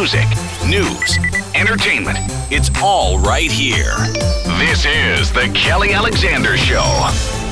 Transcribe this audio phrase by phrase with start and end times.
[0.00, 0.26] music,
[0.66, 1.18] news,
[1.54, 2.16] entertainment.
[2.50, 3.94] It's all right here.
[4.58, 6.80] This is The Kelly Alexander Show.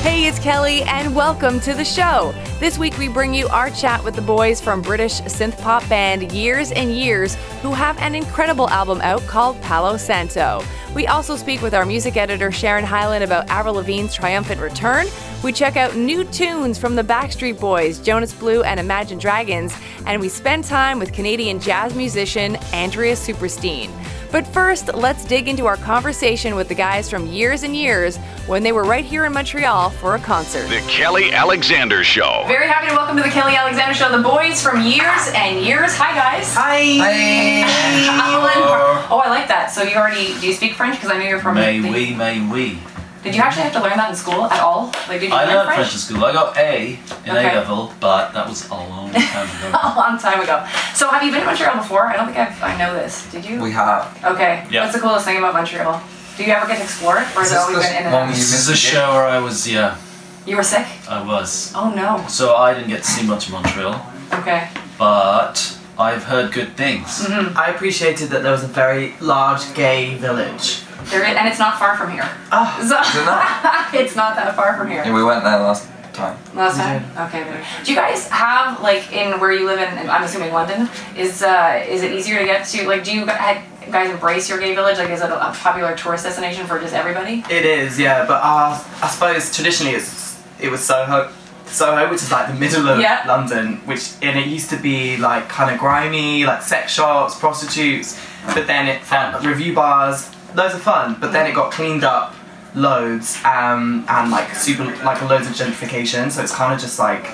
[0.01, 2.33] Hey, it's Kelly, and welcome to the show.
[2.59, 6.31] This week we bring you our chat with the boys from British synth pop band
[6.31, 10.63] Years and Years, who have an incredible album out called Palo Santo.
[10.95, 15.05] We also speak with our music editor Sharon Hyland about Avril Lavigne's triumphant return.
[15.43, 19.73] We check out new tunes from the Backstreet Boys, Jonas Blue, and Imagine Dragons,
[20.05, 23.89] and we spend time with Canadian jazz musician Andrea Superstein.
[24.33, 28.17] But first, let's dig into our conversation with the guys from Years and Years
[28.47, 30.67] when they were right here in Montreal for a concert.
[30.67, 32.43] The Kelly Alexander Show.
[32.47, 35.95] Very happy to welcome to the Kelly Alexander Show the boys from Years and Years.
[35.95, 36.53] Hi, guys.
[36.53, 36.79] Hi.
[38.19, 39.07] Alan.
[39.09, 39.71] Oh, I like that.
[39.71, 40.95] So you already do you speak French?
[40.97, 41.55] Because I know you're from.
[41.55, 42.77] May the- we, may we.
[43.23, 44.87] Did you actually have to learn that in school at all?
[45.09, 45.89] Like, did you I learn learned French?
[45.89, 46.23] French at school.
[46.23, 46.93] I got A
[47.25, 47.51] in Okay.
[47.51, 49.69] A level, but that was a long time ago.
[49.75, 50.65] a long time ago.
[50.95, 52.07] So have you been to Montreal before?
[52.07, 53.29] I don't think I've, I know this.
[53.31, 53.61] Did you?
[53.61, 54.17] We have.
[54.23, 54.65] Okay.
[54.71, 54.83] Yeah.
[54.83, 56.01] What's the coolest thing about Montreal?
[56.37, 57.97] Do you ever get to explore it, or has Is it this always the been
[57.97, 58.29] in and one out?
[58.29, 59.97] you this is a the show where I was, yeah,
[60.45, 60.87] You were sick?
[61.09, 61.73] I was.
[61.75, 62.25] Oh no.
[62.29, 63.99] So I didn't get to see much of Montreal,
[64.33, 64.69] Okay.
[64.97, 67.25] but I've heard good things.
[67.27, 67.57] Mm-hmm.
[67.57, 70.83] I appreciated that there was a very large gay village.
[71.05, 72.27] There is, and it's not far from here.
[72.51, 73.93] Ah, So, it not?
[74.01, 75.03] it's not that far from here.
[75.05, 76.37] Yeah, we went there last time.
[76.55, 77.27] Last We time?
[77.27, 77.43] Okay.
[77.43, 77.63] good.
[77.85, 80.09] Do you guys have like in where you live in?
[80.09, 80.89] I'm assuming London.
[81.15, 82.87] Is uh, is it easier to get to?
[82.87, 84.97] Like, do you guys embrace your gay village?
[84.97, 87.43] Like, is it a, a popular tourist destination for just everybody?
[87.49, 88.25] it is, yeah.
[88.25, 91.31] But uh, I suppose traditionally it's it was Soho,
[91.67, 93.23] Soho, which is like the middle of Yeah.
[93.25, 98.19] London, which and it used to be like kind of grimy, like sex shops, prostitutes.
[98.53, 99.45] But then it Fun.
[99.45, 101.17] review bars, loads of fun.
[101.19, 102.35] But then it got cleaned up
[102.75, 106.31] loads um, and like super like loads of gentrification.
[106.31, 107.25] So it's kind of just like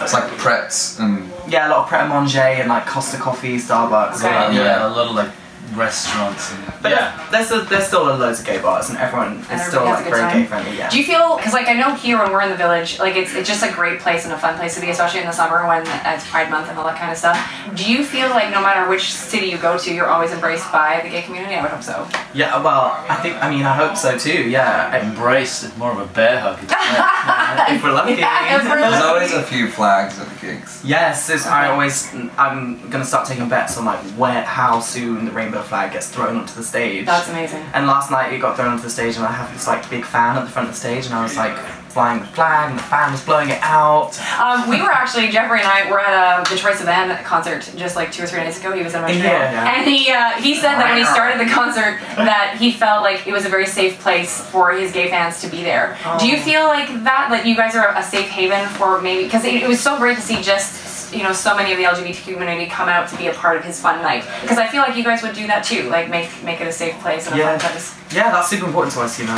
[0.00, 3.56] It's like Prets and yeah, a lot of Pret a Manger and like Costa Coffee,
[3.56, 4.16] Starbucks.
[4.16, 4.28] Okay.
[4.30, 4.86] Yeah, Yeah.
[4.86, 5.30] a lot of like
[5.74, 6.52] restaurants.
[6.52, 7.28] And, But yeah.
[7.30, 10.04] there's, there's, there's still a loads of gay bars and everyone is And still like
[10.04, 10.40] very time?
[10.42, 10.76] gay friendly.
[10.76, 10.90] Yeah.
[10.90, 13.34] Do you feel because like I know here when we're in the village, like it's
[13.34, 15.66] it's just a great place and a fun place to be, especially in the summer
[15.66, 17.36] when it's Pride Month and all that kind of stuff.
[17.74, 21.00] Do you feel like no matter which city you go to, you're always embraced by
[21.02, 21.54] the gay community?
[21.54, 22.06] I would hope so.
[22.34, 22.60] yeah.
[22.62, 23.36] Well, I think.
[23.42, 24.48] I mean, I hope so too.
[24.48, 24.96] Yeah.
[25.04, 26.58] Embraced, it's more of a bear hug.
[26.62, 27.76] It's great.
[27.76, 28.14] if we're lucky.
[28.14, 30.82] Yeah, if we're there's always a few flags at the gigs.
[30.84, 32.12] Yes, it's, I always.
[32.38, 36.36] I'm gonna start taking bets on like where, how soon the rainbow flag gets thrown
[36.36, 37.06] onto the stage.
[37.06, 37.62] That's amazing.
[37.74, 40.04] And last night it got thrown onto the stage, and I have this like big
[40.04, 41.56] fan at the front of the stage, and I was like
[41.90, 44.16] flying the flag, and the fan was blowing it out.
[44.38, 48.12] Um, we were actually Jeffrey and I were at a Troye Sivan concert just like
[48.12, 48.72] two or three nights ago.
[48.72, 49.74] He was in Montreal, Yeah, yeah.
[49.74, 53.26] and he uh, he said that when he started the concert that he felt like
[53.26, 55.98] it was a very safe place for his gay fans to be there.
[56.20, 56.40] Do you Oh.
[56.40, 57.28] feel like that?
[57.30, 60.14] Like you guys are a safe haven for maybe because it, it was so great
[60.16, 60.79] to see just
[61.12, 63.64] you know so many of the LGBT community come out to be a part of
[63.64, 66.30] his fun night because I feel like you guys would do that too, like make
[66.44, 67.58] make it a safe place and a Yeah.
[67.58, 67.94] fun place.
[68.12, 69.36] Yeah, that's super important to us, you know,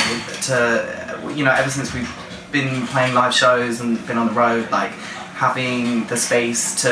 [0.48, 2.10] to, you know, ever since we've
[2.50, 4.92] been playing live shows and been on the road, like,
[5.34, 6.88] having the space to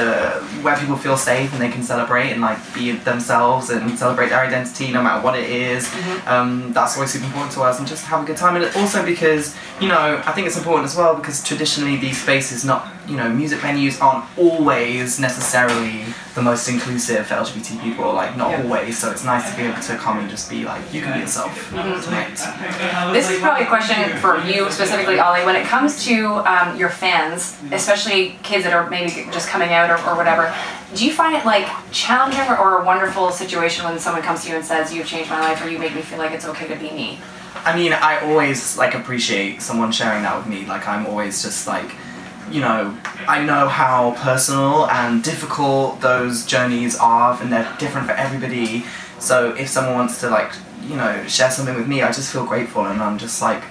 [0.62, 4.40] where people feel safe and they can celebrate and like be themselves and celebrate their
[4.40, 5.88] identity no matter what it is.
[6.26, 9.04] Um, that's always super important to us and just have a good time and also
[9.04, 13.16] because you know I think it's important as well because traditionally these spaces not you
[13.16, 16.04] know music venues aren't always necessarily
[16.34, 18.62] the most inclusive for LGBT people like not Yeah.
[18.62, 21.12] always so it's nice to be able to come and just be like you can
[21.14, 22.36] be yourself tonight.
[23.12, 25.44] This is probably a question for you specifically, Ollie.
[25.44, 29.90] When it comes to um, your fans, especially kids that are maybe just coming out
[29.90, 30.54] or, or whatever,
[30.94, 34.50] do you find it like challenging or, or a wonderful situation when someone comes to
[34.50, 36.68] you and says, "You've changed my life," or "You make me feel like it's okay
[36.68, 37.18] to be me"?
[37.64, 40.64] I mean, I always like appreciate someone sharing that with me.
[40.66, 41.90] Like, I'm always just like,
[42.50, 42.96] you know,
[43.28, 48.84] I know how personal and difficult those journeys are, and they're different for everybody.
[49.18, 50.52] So if someone wants to like,
[50.82, 53.62] you know, share something with me, I just feel grateful, and I'm just like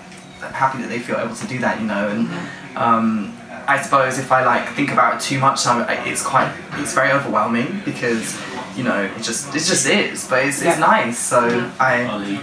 [0.53, 2.07] happy that they feel able to do that, you know.
[2.09, 2.29] And
[2.77, 7.11] um, I suppose if I like think about it too much, it's quite, it's very
[7.11, 8.39] overwhelming because,
[8.77, 10.27] you know, it just, it just is.
[10.27, 10.71] But it's, Yeah.
[10.71, 11.19] it's nice.
[11.19, 12.05] So I.
[12.05, 12.33] Ollie,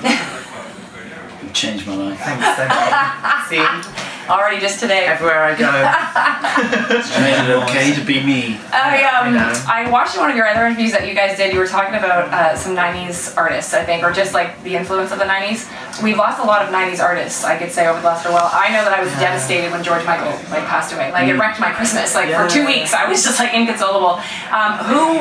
[1.42, 2.18] you changed my life.
[2.20, 2.86] Thanks, thank you.
[3.48, 3.95] See,
[4.28, 5.06] Already just today.
[5.06, 5.70] everywhere I go.
[6.96, 8.58] it's made it okay to be me.
[8.72, 9.64] I um, I know.
[9.68, 11.52] I watched one of your other interviews that you guys did.
[11.52, 15.12] You were talking about uh, some '90s artists, I think, or just like the influence
[15.12, 15.70] of the '90s.
[16.02, 18.50] We've lost a lot of '90s artists, I could say, over the last little while.
[18.52, 21.10] I know that I was devastated when George Michael like passed away.
[21.12, 22.14] Like it wrecked my Christmas.
[22.14, 24.20] Like for two weeks, I was just like inconsolable.
[24.52, 25.18] Um, who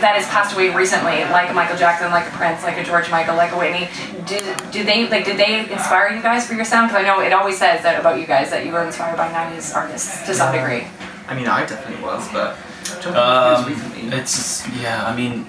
[0.00, 3.10] that has passed away recently, like a Michael Jackson, like a Prince, like a George
[3.10, 3.88] Michael, like a Whitney.
[4.26, 4.42] Did,
[4.72, 6.88] did they like did they inspire you guys for your sound?
[6.88, 9.28] Because I know it always says that about you guys that you were inspired by
[9.28, 10.84] '90s artists to some degree.
[11.28, 12.56] I mean, I definitely was, but
[13.00, 14.16] John Um, Hughes recently.
[14.18, 15.06] it's yeah.
[15.06, 15.46] I mean,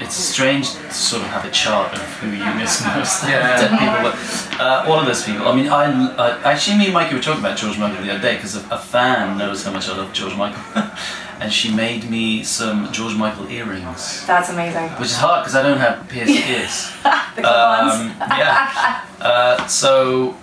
[0.00, 3.24] it's strange to sort of have a chart of who you miss most.
[3.24, 3.56] Yeah.
[3.60, 5.46] Dead people, but uh, all of those people.
[5.48, 5.84] I mean, I,
[6.16, 8.66] I actually me and Mikey were talking about George Michael the other day because a,
[8.70, 10.62] a fan knows how much I love George Michael,
[11.40, 14.88] and she made me some George Michael earrings, That's amazing.
[15.00, 16.90] which is hard because I don't have pierced ears.
[17.36, 17.92] The clip-ons.
[17.94, 19.04] Um, yeah.
[19.20, 20.36] Uh, so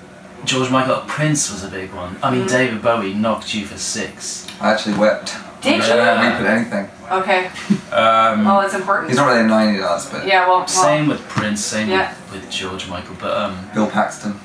[0.46, 2.18] George Michael, Prince was a big one.
[2.22, 2.38] I Mm.
[2.38, 4.46] mean, David Bowie knocked you for six.
[4.62, 5.36] I actually wept.
[5.63, 5.94] Did you?
[5.95, 6.21] Yeah.
[6.39, 6.89] Weep at anything.
[7.12, 7.45] Okay.
[7.92, 9.10] Um, Well, it's important.
[9.10, 10.45] He's not really a 90 dance, but yeah.
[10.48, 10.60] Well.
[10.60, 12.13] well Same with Prince, same Yeah.
[12.31, 14.36] with, with George Michael, but um, Bill Paxton.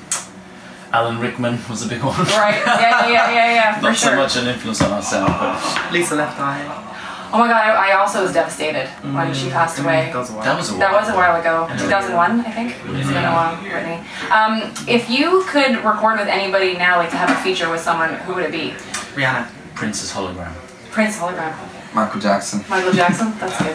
[0.91, 2.17] Alan Rickman was a big one.
[2.17, 2.61] Right.
[2.65, 2.79] Yeah.
[2.79, 3.09] Yeah.
[3.09, 3.31] Yeah.
[3.31, 3.53] Yeah.
[3.53, 4.09] yeah for Not sure.
[4.11, 6.85] so much an influence on our sound, but Lisa Left Eye.
[7.31, 7.57] Oh my god.
[7.61, 10.09] I, I also was devastated when she passed away.
[10.11, 10.43] That was a while.
[10.45, 11.67] that was a That while was a while ago.
[11.77, 12.71] 2001, I think.
[12.97, 14.01] It's been a while, Brittany.
[14.31, 18.15] Um, if you could record with anybody now, like to have a feature with someone,
[18.25, 18.71] who would it be?
[19.13, 19.47] Rihanna.
[19.75, 20.53] Prince's hologram.
[20.99, 21.55] Prince Hologram.
[21.95, 22.59] Michael Jackson.
[22.67, 23.31] Michael Jackson.
[23.39, 23.71] That's good.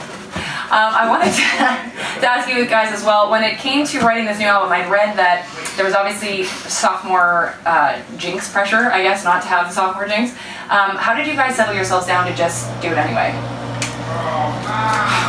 [0.68, 1.40] Um, I wanted to,
[2.20, 3.30] to ask you guys as well.
[3.30, 7.54] When it came to writing this new album, I'd read that there was obviously sophomore
[7.64, 10.32] uh, jinx pressure, I guess, not to have the sophomore jinx.
[10.68, 13.32] Um, how did you guys settle yourselves down to just do it anyway?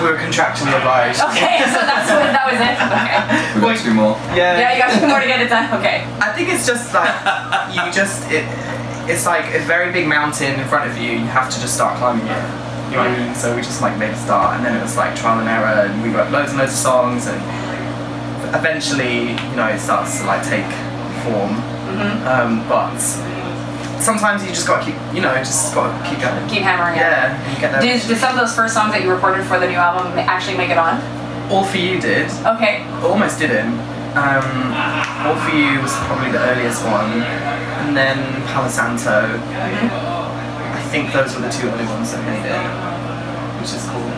[0.03, 1.23] We were contractually obliged.
[1.31, 2.75] Okay, so that's what, that was it.
[2.75, 3.55] Okay.
[3.55, 4.19] We got two more.
[4.35, 5.71] Yeah, you got two more to get it done.
[5.79, 6.03] Okay.
[6.19, 7.07] I think it's just like
[7.71, 8.43] you just it.
[9.07, 11.11] It's like a very big mountain in front of you.
[11.11, 12.43] You have to just start climbing it.
[12.89, 13.35] You know what I mean?
[13.35, 15.89] So we just like made a start, and then it was like trial and error,
[15.89, 17.37] and we wrote loads and loads of songs, and
[18.55, 20.65] eventually, you know, it starts to like take
[21.25, 21.53] form.
[22.25, 22.97] Um, but
[23.99, 26.47] sometimes you just got to keep, you know, just got to keep going.
[26.49, 27.01] Keep hammering it.
[27.01, 27.81] Yeah, get there.
[27.81, 30.57] Did, did some of those first songs that you recorded for the new album actually
[30.57, 31.01] make it on?
[31.51, 32.29] All for you did.
[32.45, 32.85] Okay.
[33.01, 33.77] almost didn't.
[34.15, 34.71] Um,
[35.27, 37.19] All for You was probably the earliest one,
[37.85, 38.17] and then
[38.49, 39.37] Palo Santo.
[39.37, 42.65] I think those were the two only ones that made it,
[43.61, 44.09] which is cool.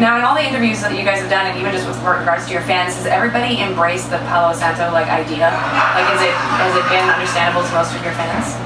[0.00, 2.48] Now, in all the interviews that you guys have done, and even just with regards
[2.48, 5.52] to your fans, has everybody embraced the Palo Santo like idea?
[5.92, 8.56] Like, is it has it been understandable to most of your fans?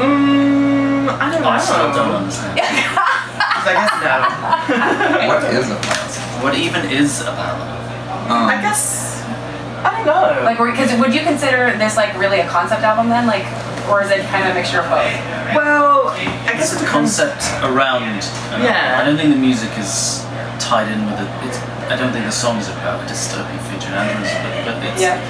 [0.00, 1.52] Mm, I don't know.
[1.52, 2.56] I still don't understand.
[3.66, 4.16] I guess no.
[5.28, 5.80] What is it?
[6.40, 7.76] What even is a palo?
[8.32, 9.20] Um, I guess
[9.86, 10.42] I don't know.
[10.44, 13.46] Like, because would you consider this like really a concept album then, like,
[13.88, 15.06] or is it kind of a mixture of both?
[15.54, 18.02] well, I guess It's a concept around.
[18.50, 18.98] uh, Yeah.
[19.00, 20.24] I don't think the music is
[20.58, 21.30] tied in with it.
[21.46, 24.76] It's, I don't think the songs are about a dystopian future and androids, but, but
[24.90, 25.22] it's Yeah.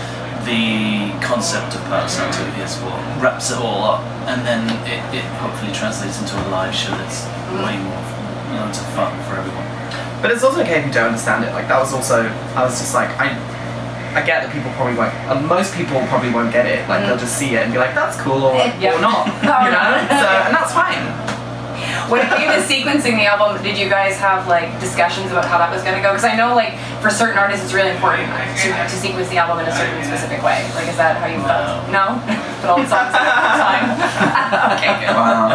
[0.49, 4.00] the concept of Palo Santo is what wraps it all up,
[4.31, 7.26] and then it, it hopefully translates into a live show that's
[7.61, 8.05] way more,
[8.49, 9.67] you know, to fun for everyone.
[10.23, 11.52] But it's also okay if you don't understand it.
[11.52, 12.25] Like that was also
[12.56, 13.37] I was just like I.
[14.16, 15.12] I get that people probably won't.
[15.28, 16.88] Uh, most people probably won't get it.
[16.88, 18.96] Like they'll just see it and be like, "That's cool," or, Yeah.
[18.96, 19.28] or not.
[19.28, 19.92] Or you know.
[20.08, 21.04] So and that's fine.
[22.08, 25.58] When it came to sequencing the album, did you guys have like discussions about how
[25.58, 26.14] that was going to go?
[26.14, 28.30] Because I know like for certain artists, it's really important
[28.62, 30.62] to, to sequence the album in a certain specific way.
[30.78, 31.90] Like, is that how you felt?
[31.90, 32.16] No.
[32.62, 33.84] Put all the songs in at time.
[34.78, 35.12] okay, good.
[35.18, 35.50] wow.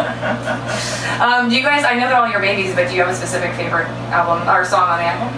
[1.24, 1.82] Um, do you guys?
[1.88, 4.62] I know they're all your babies, but do you have a specific favorite album or
[4.68, 5.32] song on the album?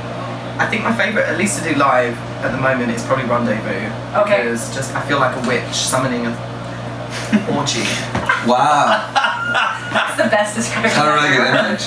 [0.58, 3.90] I think my favorite, at least to do live at the moment, is probably Rendezvous.
[4.22, 4.42] Okay.
[4.44, 6.30] Because just I feel like a witch summoning a
[7.56, 7.82] orgy.
[8.46, 9.10] Wow.
[9.92, 10.82] That's the best description.
[10.94, 11.82] That's a really good image.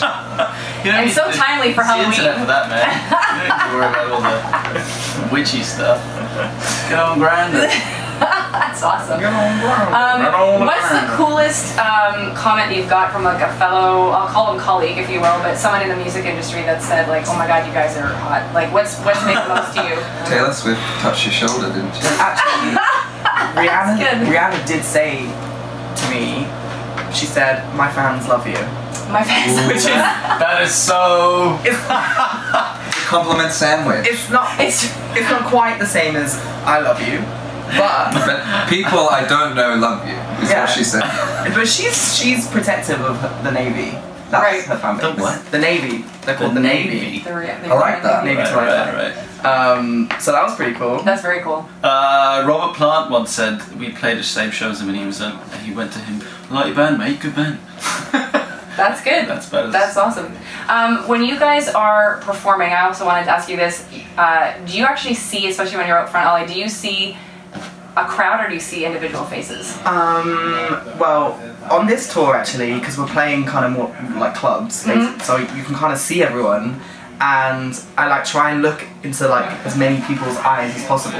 [0.84, 2.12] You don't And so to- timely for it's the Halloween.
[2.14, 2.88] internet for that, man.
[3.40, 6.00] you don't need to worry about all the witchy stuff.
[6.90, 7.68] Get on Grindr.
[8.58, 9.20] That's awesome.
[9.20, 9.94] Get on.
[9.94, 11.18] Um, Get on what's the ground.
[11.18, 15.20] coolest um, comment you've got from like a fellow, I'll call him colleague if you
[15.22, 17.96] will, but someone in the music industry that said like, oh my god, you guys
[17.98, 18.54] are hot.
[18.54, 19.96] Like, what's what's made the most to you?
[20.30, 22.02] Taylor Swift touched your shoulder, didn't she?
[22.18, 22.78] Actually,
[23.68, 24.18] Rihanna, good.
[24.28, 26.46] Rihanna did say to me,
[27.14, 28.58] she said, "My fans love you."
[29.12, 29.56] My fans.
[29.68, 31.58] Which is That is so.
[31.64, 31.80] it's,
[33.08, 34.06] Compliment sandwich.
[34.06, 34.84] it's not It's
[35.16, 37.20] it's not quite the same as I love you,
[37.78, 40.62] but But people I don't know love you, is Yeah.
[40.62, 41.02] what she said.
[41.56, 43.92] but she's she's protective of the navy.
[44.30, 44.64] That's Right.
[44.64, 45.40] her fan The what?
[45.52, 46.04] The navy.
[46.26, 47.20] They're called the, navy.
[47.20, 48.26] the, re- the I like that.
[48.26, 49.46] Maybe Right, right, right.
[49.46, 51.02] Um, so that was pretty cool.
[51.04, 51.70] That's very cool.
[51.82, 55.32] Uh, Robert Plant once said we played the same shows and when he was in,
[55.32, 57.60] and he went to him, I like your band, mate, good band.
[58.76, 59.28] That's good.
[59.28, 59.72] That's better.
[59.72, 60.34] That's awesome.
[60.70, 63.86] Um, when you guys are performing, I also wanted to ask you this:
[64.18, 67.18] uh, Do you actually see, especially when you're out front, Ollie, do you see
[67.98, 69.76] a crowd or do you see individual faces?
[69.86, 70.30] Um,
[71.00, 71.40] well,
[71.72, 73.90] on this tour actually, because we're playing kind of more
[74.20, 75.20] like clubs, Mm-hmm.
[75.22, 76.80] so you can kind of see everyone,
[77.20, 81.18] and I like try and look into like as many people's eyes as possible,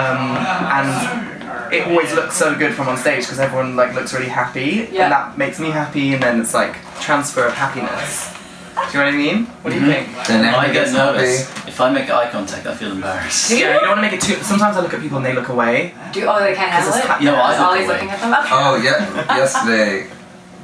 [0.00, 0.36] um,
[0.76, 4.88] and it always looks so good from on stage because everyone like looks really happy,
[4.92, 5.04] Yeah.
[5.04, 8.30] and that makes me happy, and then it's like transfer of happiness.
[8.76, 9.44] Do you know what I mean?
[9.62, 10.08] What do you think?
[10.28, 11.48] Then I everyone get gets nervous.
[11.48, 11.68] happy.
[11.70, 13.48] If I make eye contact, I feel embarrassed.
[13.48, 13.64] Do you?
[13.64, 14.34] Yeah, you don't want to make it too.
[14.42, 15.94] Sometimes I look at people and they look away.
[16.12, 17.04] Do oh they can't handle Because it?
[17.04, 17.94] it's- No, I Is look Ollie's away.
[17.94, 18.32] looking at them.
[18.34, 18.48] Okay.
[18.52, 19.36] Oh yeah.
[19.36, 20.10] Yesterday,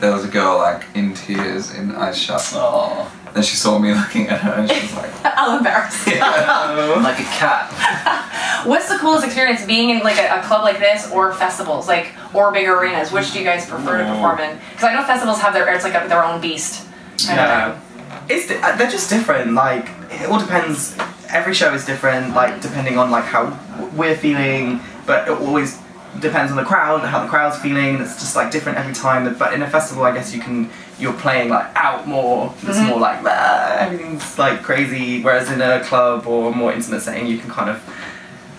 [0.00, 2.52] there was a girl like in tears in eyes shut.
[2.54, 6.18] Oh, Then she saw me looking at her and she was like, I'll embarrass you.
[6.20, 8.66] like a cat.
[8.66, 12.12] What's the coolest experience being in like a, a club like this or festivals, like
[12.34, 13.10] or big arenas?
[13.10, 14.12] Which do you guys prefer to oh.
[14.14, 14.58] perform in?
[14.70, 16.86] Because I know festivals have their it's like a, their own beast.
[17.26, 17.72] kind of Yeah.
[17.72, 17.88] thing.
[18.32, 19.52] It's uh, they're just different.
[19.54, 20.96] Like it all depends.
[21.28, 22.34] Every show is different.
[22.34, 23.58] Like depending on like how
[23.94, 25.78] we're feeling, but it always
[26.20, 27.96] depends on the crowd and how the crowd's feeling.
[28.00, 29.34] It's just like different every time.
[29.38, 32.54] But in a festival, I guess you can you're playing like out more.
[32.62, 35.22] It's more like "Ah," everything's like crazy.
[35.22, 37.82] Whereas in a club or a more intimate setting, you can kind of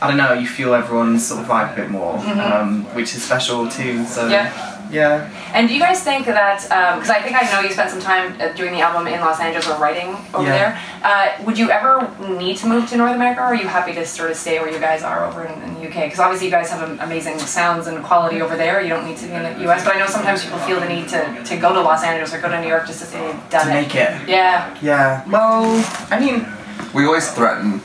[0.02, 0.34] I don't know.
[0.34, 4.06] You feel everyone's sort of vibe a bit more, um, which is special too.
[4.06, 4.73] So Yeah.
[4.92, 5.30] Yeah.
[5.54, 6.62] And do you guys think that,
[6.98, 9.40] because I think I know you spent some time uh, doing the album in Los
[9.40, 10.58] Angeles or writing over Yeah.
[10.58, 13.94] there, uh, would you ever need to move to North America or are you happy
[13.94, 16.06] to sort of stay where you guys are over in, in the UK?
[16.06, 19.28] Because obviously you guys have amazing sounds and quality over there, you don't need to
[19.28, 21.74] be in the US, but I know sometimes people feel the need to, to go
[21.74, 23.82] to Los Angeles or go to New York just to say they've done To it.
[23.82, 24.28] make it.
[24.30, 25.24] Yeah, Yeah.
[25.30, 25.64] Well,
[26.10, 26.46] I mean,
[26.94, 27.82] we always threaten,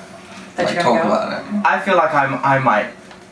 [0.57, 1.15] that like you're talk gonna go.
[1.17, 1.67] about it.
[1.67, 2.91] I feel like I'm I might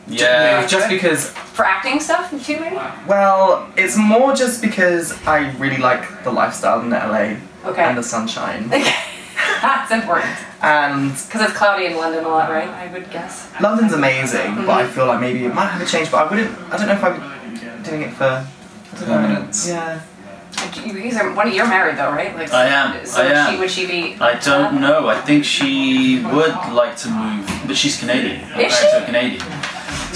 [0.09, 0.61] Yeah.
[0.61, 2.77] move just because For acting stuff too, maybe?
[3.07, 7.83] well, it's more just because I really like the lifestyle in LA Okay.
[7.83, 8.69] and the sunshine.
[9.61, 10.35] That's important.
[10.61, 12.67] And Because it's cloudy in London a lot, right?
[12.69, 13.51] I would guess.
[13.61, 14.69] London's amazing, but Mm-hmm.
[14.69, 16.93] I feel like maybe it might have a change, but I wouldn't I don't know
[16.93, 19.05] if I'm doing it for I don't know.
[19.15, 19.67] Permanence.
[19.67, 19.99] Yeah.
[20.83, 22.35] You guys are, one, you're married though, right?
[22.35, 23.53] Like, I am, So I would am.
[23.53, 24.17] She, would she be?
[24.19, 25.07] I don't know.
[25.07, 28.43] I think she would like to move, but she's Canadian.
[28.53, 28.87] I'm Is she?
[29.05, 29.43] Canadian.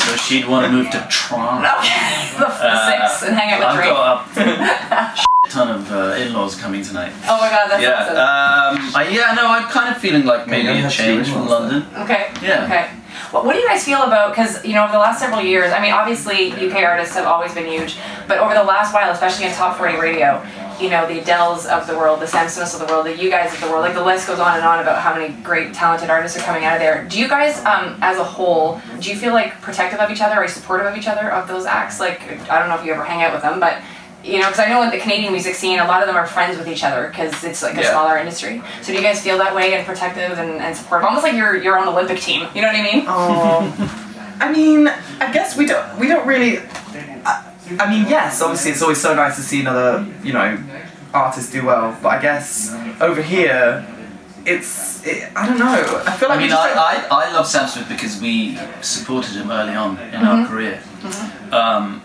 [0.02, 1.68] So she'd want to move to Toronto.
[1.80, 2.32] Okay.
[2.40, 4.48] the Uh, six and hang out with Drake.
[4.48, 7.12] a shit ton of uh, in-laws coming tonight.
[7.28, 8.80] Oh my god, that's yeah, awesome.
[8.80, 11.48] um, I, yeah, no, I'm kind of feeling like maybe you a have change from
[11.48, 11.86] London.
[11.98, 12.32] okay.
[12.42, 12.66] yeah.
[12.66, 12.90] Okay.
[13.34, 14.32] Well, what do you guys feel about?
[14.32, 17.54] Because you know, over the last several years, I mean, obviously UK artists have always
[17.54, 20.44] been huge, but over the last while, especially in top 40 radio,
[20.82, 23.30] you know, the Adeles of the world, the Sam Smiths of the world, the you
[23.30, 25.74] guys of the world, like the list goes on and on about how many great,
[25.74, 27.06] talented artists are coming out of there.
[27.06, 30.36] Do you guys, um, as a whole, do you feel like protective of each other?
[30.36, 32.00] Are you supportive of each other of those acts?
[32.00, 33.82] Like, I don't know if you ever hang out with them, but
[34.24, 36.28] you know, because I know in the Canadian music scene, a lot of them are
[36.28, 37.92] friends with each other because it's like a Yeah.
[37.92, 38.62] smaller industry.
[38.82, 41.56] So do you guys feel that way and protective and, and supportive, almost like your
[41.56, 42.48] your own Olympic team?
[42.54, 43.06] You know what I mean?
[43.08, 43.66] Oh,
[44.40, 44.88] I mean,
[45.20, 46.60] I guess we don't we don't really.
[47.26, 50.58] I, I mean, yes, obviously it's always so nice to see another you know
[51.14, 53.86] artist do well, but I guess over here,
[54.46, 56.04] it's it, I don't know.
[56.06, 59.32] I feel like I mean, just I, I, I love Sam Smith because we supported
[59.34, 60.26] him early on in Mm-hmm.
[60.26, 60.82] our career.
[61.52, 62.02] Um,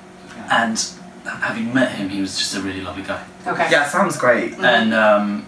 [0.51, 0.79] and
[1.27, 3.25] having met him, he was just a really lovely guy.
[3.47, 3.69] Okay.
[3.71, 5.47] yeah, Sam's great, And um,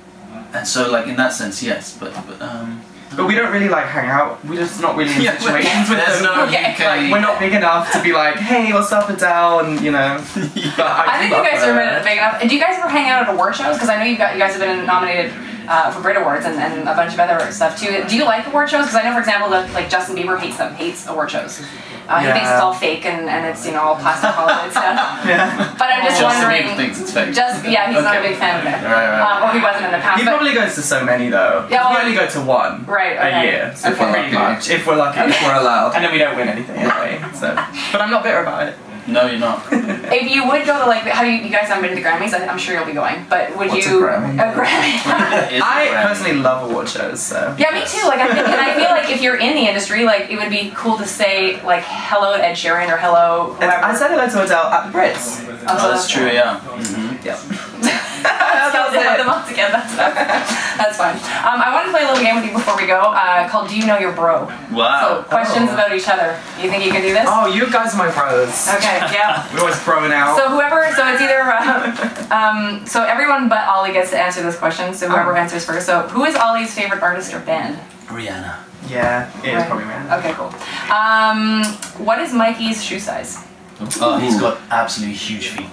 [0.53, 2.13] and so, like, in that sense, yes, but.
[2.27, 2.83] but um,
[3.17, 4.45] but we don't really like hang out.
[4.45, 6.25] We're just not really in Yeah, situations with there's them.
[6.37, 6.77] no Okay.
[6.79, 10.23] Like, we're not big enough to be like, hey, what's up, Adele, and you know.
[10.77, 11.73] But I, I think you guys her.
[11.73, 12.37] are big enough.
[12.41, 13.77] And do you guys ever hang out at award shows?
[13.77, 15.33] Because I know you got you guys have been nominated
[15.69, 18.03] uh, for Brit Awards and, and a bunch of other stuff too.
[18.09, 18.87] Do you like award shows?
[18.87, 21.61] Because I know, for example, that like Justin Bieber hates them, hates award shows.
[22.09, 24.97] Uh, He thinks it's all fake and, and it's you know all plastic Hollywood stuff.
[25.29, 25.75] Yeah.
[25.79, 26.63] But I'm just Justin wondering.
[26.73, 27.35] Bieber thinks it's fake.
[27.35, 28.81] Just yeah, he's not a big fan of it.
[28.87, 29.21] Right, right.
[29.21, 30.19] Um, or he wasn't in the past.
[30.19, 31.69] He probably goes to so many though.
[31.71, 33.29] Yeah, we only go to one Right, Okay.
[33.29, 34.11] a year, so Okay.
[34.13, 35.21] pretty much if we're lucky.
[35.21, 35.95] If we're allowed.
[35.95, 37.21] and then we don't win anything anyway.
[37.35, 37.55] So,
[37.93, 38.75] but I'm not bitter about it.
[39.09, 39.65] No, you're not.
[40.11, 42.09] If you would go to like, how do you, you guys haven't been to the
[42.09, 42.33] Grammys?
[42.33, 43.27] I, I'm sure you'll be going.
[43.29, 44.01] But would What's a you?
[44.01, 44.35] Grammy?
[44.37, 44.95] A Grammy.
[45.49, 46.09] It is I a brand.
[46.09, 47.21] personally love award shows.
[47.23, 48.07] So Yeah, me too.
[48.07, 50.49] Like I think, and I feel like if you're in the industry, like it would
[50.51, 53.85] be cool to say like hello to Ed Sheeran or hello And whoever.
[53.85, 55.45] I said hello to Adele at the Brits.
[55.69, 56.61] Oh, Oh, that's true, yeah.
[56.61, 57.39] hmm Yep.
[58.59, 59.19] That's that was it.
[59.23, 59.79] them all together.
[59.99, 61.17] That's, that's fine.
[61.47, 63.69] Um, I want to play a little game with you before we go, uh, called
[63.69, 65.23] "Do You Know Your Bro?" Wow.
[65.23, 65.75] So questions Oh.
[65.75, 66.39] about each other.
[66.63, 67.27] You think you can do this?
[67.27, 68.69] Oh, you guys are my bros.
[68.79, 68.99] Okay.
[69.13, 69.43] Yeah.
[69.55, 70.37] We're always throwing out.
[70.39, 74.57] So whoever, so it's either, uh, um, so everyone but Ollie gets to answer this
[74.57, 74.95] question.
[74.95, 75.41] So whoever Oh.
[75.41, 75.87] answers first.
[75.87, 77.79] So who is Ollie's favorite artist or band?
[78.07, 78.55] Rihanna.
[78.89, 79.67] yeah, it is Right.
[79.67, 80.13] probably man.
[80.19, 80.53] Okay, cool.
[80.95, 81.65] Um,
[82.05, 83.39] what is Mikey's shoe size?
[84.01, 85.67] Oh, he's got absolutely huge feet.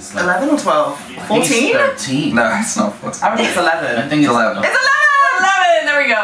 [0.00, 0.98] It's like- 11 or 12?
[1.28, 1.72] 14?
[1.74, 2.34] 13.
[2.34, 3.20] No, it's not 14.
[3.22, 3.98] I think it's 11.
[4.00, 4.64] I think it's 11.
[4.64, 4.96] It's 11!
[5.40, 5.86] 11.
[5.86, 6.22] There we go.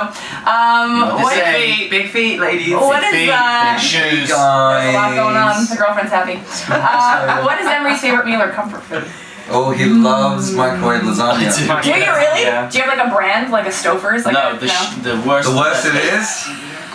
[0.49, 2.73] Um, You what what, Big feet, big feet, ladies.
[2.73, 3.77] What Big is feet, that?
[3.77, 4.29] Big shoes.
[4.29, 5.65] there's a lot going on.
[5.69, 6.41] The girlfriend's happy.
[6.73, 9.05] Uh, what is Emery's favorite meal or comfort food?
[9.49, 11.47] Oh, he loves microwave lasagna.
[11.83, 11.93] Do.
[11.93, 12.43] Do you really?
[12.43, 12.69] Yeah.
[12.69, 14.25] Do you have like a brand, like a Stouffer's?
[14.25, 15.47] Like No, a, the, sh- the worse.
[15.47, 16.19] The worse it better.
[16.19, 16.47] is,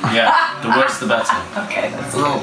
[0.10, 1.30] Yeah, the worse the better.
[1.70, 2.42] Okay, that's it's a little.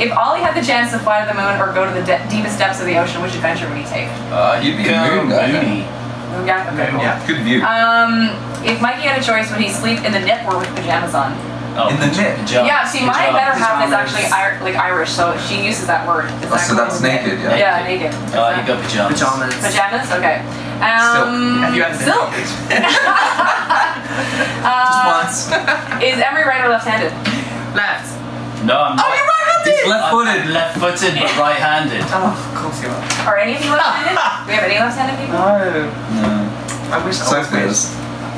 [0.00, 2.24] If Ollie had the chance to fly to the moon or go to the de-
[2.32, 4.08] deepest depths of the ocean, which adventure would he take?
[4.32, 5.84] Uh, You'd be go a moon guy, Mooney.
[6.32, 6.64] Moon guy?
[6.72, 7.00] Okay, cool.
[7.04, 7.26] Yeah.
[7.26, 7.60] Good view.
[7.62, 8.32] Um,
[8.64, 11.36] if Mikey had a choice, would he sleep in the nip or with pajamas on?
[11.76, 12.50] Oh, In the paj- knit.
[12.66, 16.06] yeah, see, my pajama- better half is actually Ir- like Irish, so she uses that
[16.06, 16.26] word.
[16.42, 17.06] Is Oh, that so that's cool?
[17.08, 17.54] naked, yeah.
[17.54, 18.12] Yeah, naked.
[18.34, 19.14] Uh, you got pajamas.
[19.16, 19.54] Pajamas.
[19.62, 20.10] Pajamas?
[20.18, 20.36] Okay.
[20.82, 22.30] Um, Have you ever silk.
[22.32, 22.48] naked?
[24.66, 25.36] Just once.
[26.02, 27.12] Is Emery right or left-handed?
[27.76, 28.08] Left.
[28.66, 29.06] No, I'm not.
[29.06, 29.72] Oh, you're right-handed!
[29.78, 30.40] He's left-footed.
[30.42, 32.02] I'm left-footed, but right-handed.
[32.12, 33.02] Oh, of course you are.
[33.30, 34.18] Are any of you left-handed?
[34.44, 35.38] Do we have any left-handed people?
[35.38, 35.86] No.
[36.20, 36.50] No.
[36.92, 37.70] I wish I was Sophie rich.
[37.72, 37.94] is.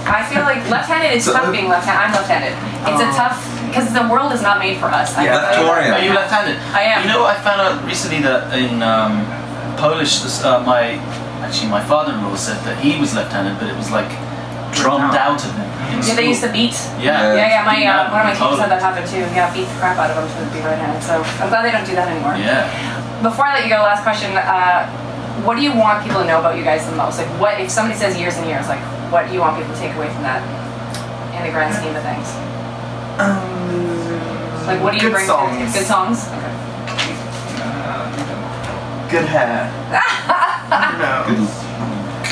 [0.06, 2.02] I feel like left-handed is So- tough being left-handed.
[2.04, 2.52] I'm left-handed.
[2.88, 3.16] It's a Oh.
[3.16, 5.16] tough because the world is not made for us.
[5.16, 5.32] I Yeah.
[5.32, 6.56] can tell you Are you left-handed?
[6.74, 7.02] I am.
[7.04, 9.26] You know, I found out recently that in um,
[9.76, 10.98] Polish, this, uh, my
[11.44, 14.10] actually my father-in-law said that he was left-handed, but it was like
[14.72, 15.36] drummed out.
[15.36, 15.68] out of him.
[15.92, 16.74] In Yeah, they used to beat.
[16.98, 17.34] Yeah.
[17.34, 17.62] Yeah, yeah.
[17.64, 18.60] My uh, one of my teachers Polish.
[18.60, 19.24] had that happen too.
[19.34, 21.02] Yeah, beat the crap out of them to be right-handed.
[21.02, 22.34] So I'm glad they don't do that anymore.
[22.38, 22.64] Yeah.
[23.22, 24.36] Before I let you go, last question.
[24.36, 24.86] Uh,
[25.44, 27.18] what do you want people to know about you guys the most?
[27.18, 28.68] Like, what if somebody says years and years?
[28.68, 28.80] Like,
[29.12, 30.40] what do you want people to take away from that
[31.36, 32.28] in the grand scheme of things?
[33.20, 35.72] Um, Like, what do you good bring songs.
[35.72, 36.24] to good songs?
[36.28, 36.52] Okay.
[39.12, 39.68] Good hair.
[40.98, 41.28] no.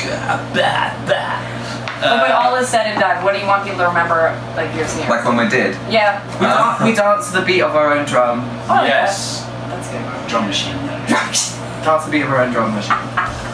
[0.01, 0.17] Good.
[0.57, 2.01] Bad, bad.
[2.01, 4.73] Like, when all is said and done, what do you want people to remember, like
[4.73, 5.09] years and years?
[5.11, 5.75] Like when we did.
[5.91, 6.25] yeah.
[6.39, 8.41] We, Uh, dan- we dance to the beat of our own drum.
[8.67, 9.45] Oh, yes.
[9.69, 10.01] That's good.
[10.27, 10.75] Drum machine.
[11.07, 12.97] Dance to the beat of our own drum machine.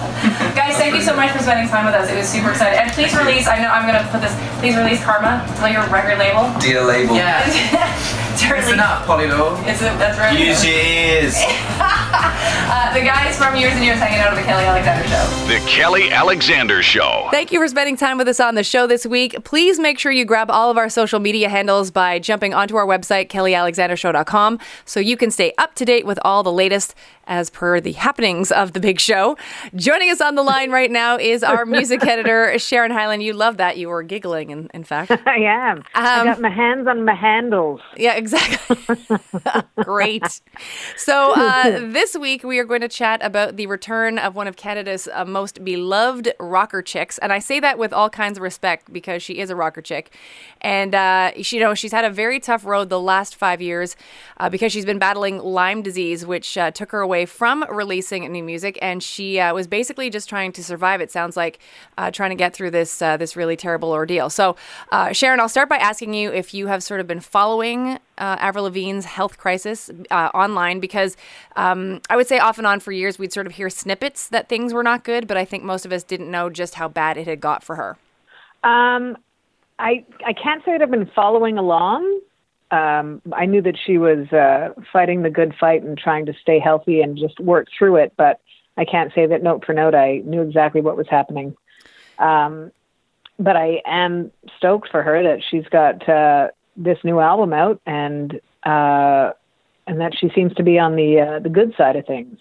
[0.56, 2.10] Guys, thank you so much for spending time with us.
[2.10, 2.80] It was super exciting.
[2.80, 5.86] And please release, I know I'm going to put this, please release Karma to your
[5.88, 6.50] record label.
[6.60, 7.16] Dear label.
[7.16, 7.44] Yeah.
[8.40, 9.58] to release, Listen up, Polydor.
[9.68, 10.38] Is it, that's right.
[10.38, 11.36] Use your ears.
[11.80, 15.48] Uh, the guys from Years and Years hanging out on the Kelly Alexander Show.
[15.48, 17.28] The Kelly Alexander Show.
[17.32, 19.44] Thank you for spending time with us on the show this week.
[19.44, 22.86] Please make sure you grab all of our social media handles by jumping onto our
[22.86, 26.94] website, kellyalexandershow.com, so you can stay up to date with all the latest
[27.28, 29.38] as per the happenings of the big show.
[29.76, 33.22] Joining us on the line right now is our music editor, Sharon Hyland.
[33.22, 33.78] You love that.
[33.78, 35.12] You were giggling, in, in fact.
[35.26, 35.84] I am.
[35.94, 37.82] I Um, got my hands on my handles.
[37.98, 38.98] Yeah, exactly.
[39.84, 40.42] Great.
[40.96, 44.56] So, uh, this week we are going to chat about the return of one of
[44.56, 47.18] Canada's uh, most beloved rocker chicks.
[47.20, 50.14] And I say that with all kinds of respect because she is a rocker chick.
[50.62, 53.96] And, uh, she, you know, she's had a very tough road the last five years
[54.38, 58.44] uh, because she's been battling Lyme disease, which uh, took her away from releasing new
[58.44, 58.78] music.
[58.82, 61.60] And she uh, was basically just trying to survive, it sounds like,
[61.98, 64.30] uh, trying to get through this, uh, this really terrible ordeal.
[64.30, 64.56] So,
[64.92, 68.38] uh, Sharon, I'll start by asking you if you have sort of been following uh,
[68.40, 71.16] Avril Lavigne's health crisis online because
[71.56, 74.50] um, I would say off and on for years we'd sort of hear snippets that
[74.50, 77.18] things were not good, but I think most of us didn't know just how bad
[77.18, 77.98] it had got for her.
[78.64, 79.18] Um,
[79.80, 82.22] I I can't say that I've been following along.
[82.70, 86.60] Um, I knew that she was uh, fighting the good fight and trying to stay
[86.60, 88.42] healthy and just work through it, but
[88.76, 91.56] I can't say that note for note I knew exactly what was happening.
[92.20, 92.72] Um,
[93.40, 98.40] but I am stoked for her that she's got uh, this new album out and
[98.64, 99.32] uh,
[99.86, 102.40] and that she seems to be on the uh, the good side of things.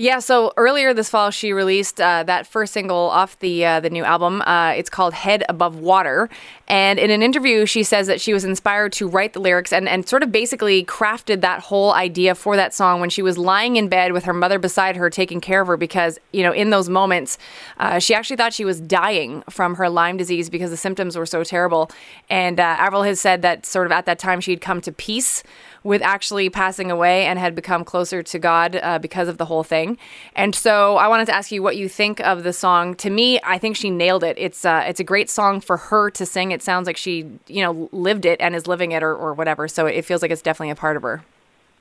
[0.00, 3.90] Yeah, so earlier this fall, she released uh, that first single off the uh, the
[3.90, 4.42] new album.
[4.42, 6.30] Uh, it's called "Head Above Water,"
[6.68, 9.88] and in an interview, she says that she was inspired to write the lyrics and
[9.88, 13.74] and sort of basically crafted that whole idea for that song when she was lying
[13.74, 16.70] in bed with her mother beside her, taking care of her because you know in
[16.70, 17.36] those moments,
[17.78, 21.26] uh, she actually thought she was dying from her Lyme disease because the symptoms were
[21.26, 21.90] so terrible.
[22.30, 25.42] And uh, Avril has said that sort of at that time she'd come to peace
[25.88, 29.64] with actually passing away and had become closer to God uh, because of the whole
[29.64, 29.96] thing.
[30.36, 32.94] And so I wanted to ask you what you think of the song.
[32.96, 34.36] To me, I think she nailed it.
[34.38, 36.52] It's uh, it's a great song for her to sing.
[36.52, 39.66] It sounds like she you know lived it and is living it or, or whatever.
[39.66, 41.22] So it feels like it's definitely a part of her.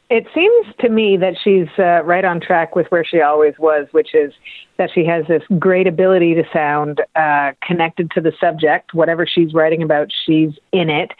[0.09, 3.87] It seems to me that she's uh, right on track with where she always was,
[3.91, 4.31] which is
[4.77, 8.93] that she has this great ability to sound uh, connected to the subject.
[8.93, 11.11] Whatever she's writing about, she's in it.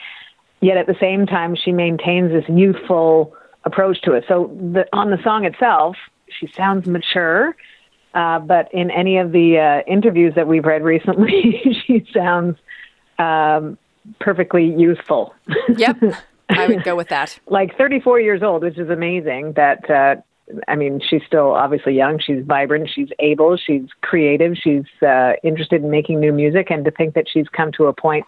[0.61, 4.25] Yet at the same time, she maintains this youthful approach to it.
[4.27, 5.95] So the, on the song itself,
[6.39, 7.55] she sounds mature.
[8.13, 12.57] Uh, but in any of the uh, interviews that we've read recently, she sounds
[13.19, 13.77] um,
[14.19, 15.35] perfectly youthful.
[15.75, 15.97] Yep,
[16.49, 17.37] I would go with that.
[17.47, 19.53] like 34 years old, which is amazing.
[19.53, 20.15] That uh,
[20.67, 22.19] I mean, she's still obviously young.
[22.19, 22.89] She's vibrant.
[22.93, 23.57] She's able.
[23.57, 24.55] She's creative.
[24.57, 26.71] She's uh, interested in making new music.
[26.71, 28.25] And to think that she's come to a point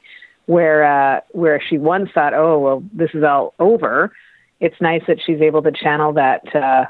[0.50, 4.12] where uh, where she once thought, oh well, this is all over.
[4.60, 6.86] It's nice that she's able to channel that, uh,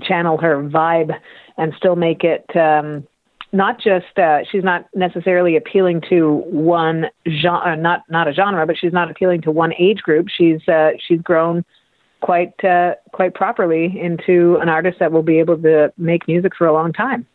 [0.00, 1.12] channel her vibe,
[1.58, 2.46] and still make it.
[2.56, 3.06] Um,
[3.52, 7.10] not just uh, she's not necessarily appealing to one
[7.42, 10.28] genre, not not a genre, but she's not appealing to one age group.
[10.34, 11.66] She's uh, she's grown
[12.22, 16.66] quite uh, quite properly into an artist that will be able to make music for
[16.66, 17.26] a long time.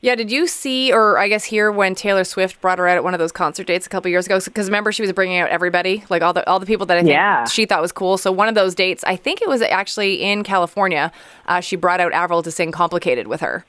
[0.00, 3.04] Yeah, did you see or I guess hear when Taylor Swift brought her out at
[3.04, 4.40] one of those concert dates a couple years ago?
[4.44, 7.02] Because remember she was bringing out everybody, like all the all the people that I
[7.02, 7.44] think Yeah.
[7.44, 8.18] she thought was cool.
[8.18, 11.12] So one of those dates, I think it was actually in California.
[11.46, 13.64] Uh, she brought out Avril to sing "Complicated" with her,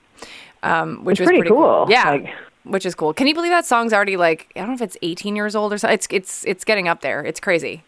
[0.63, 1.85] um, which It's was pretty cool.
[1.85, 1.91] cool.
[1.91, 2.09] Yeah.
[2.09, 2.29] Like-
[2.65, 3.13] which is cool.
[3.13, 5.73] Can you believe that song's already like I don't know if it's 18 years old
[5.73, 5.93] or something.
[5.95, 7.23] It's it's it's getting up there.
[7.23, 7.83] It's crazy.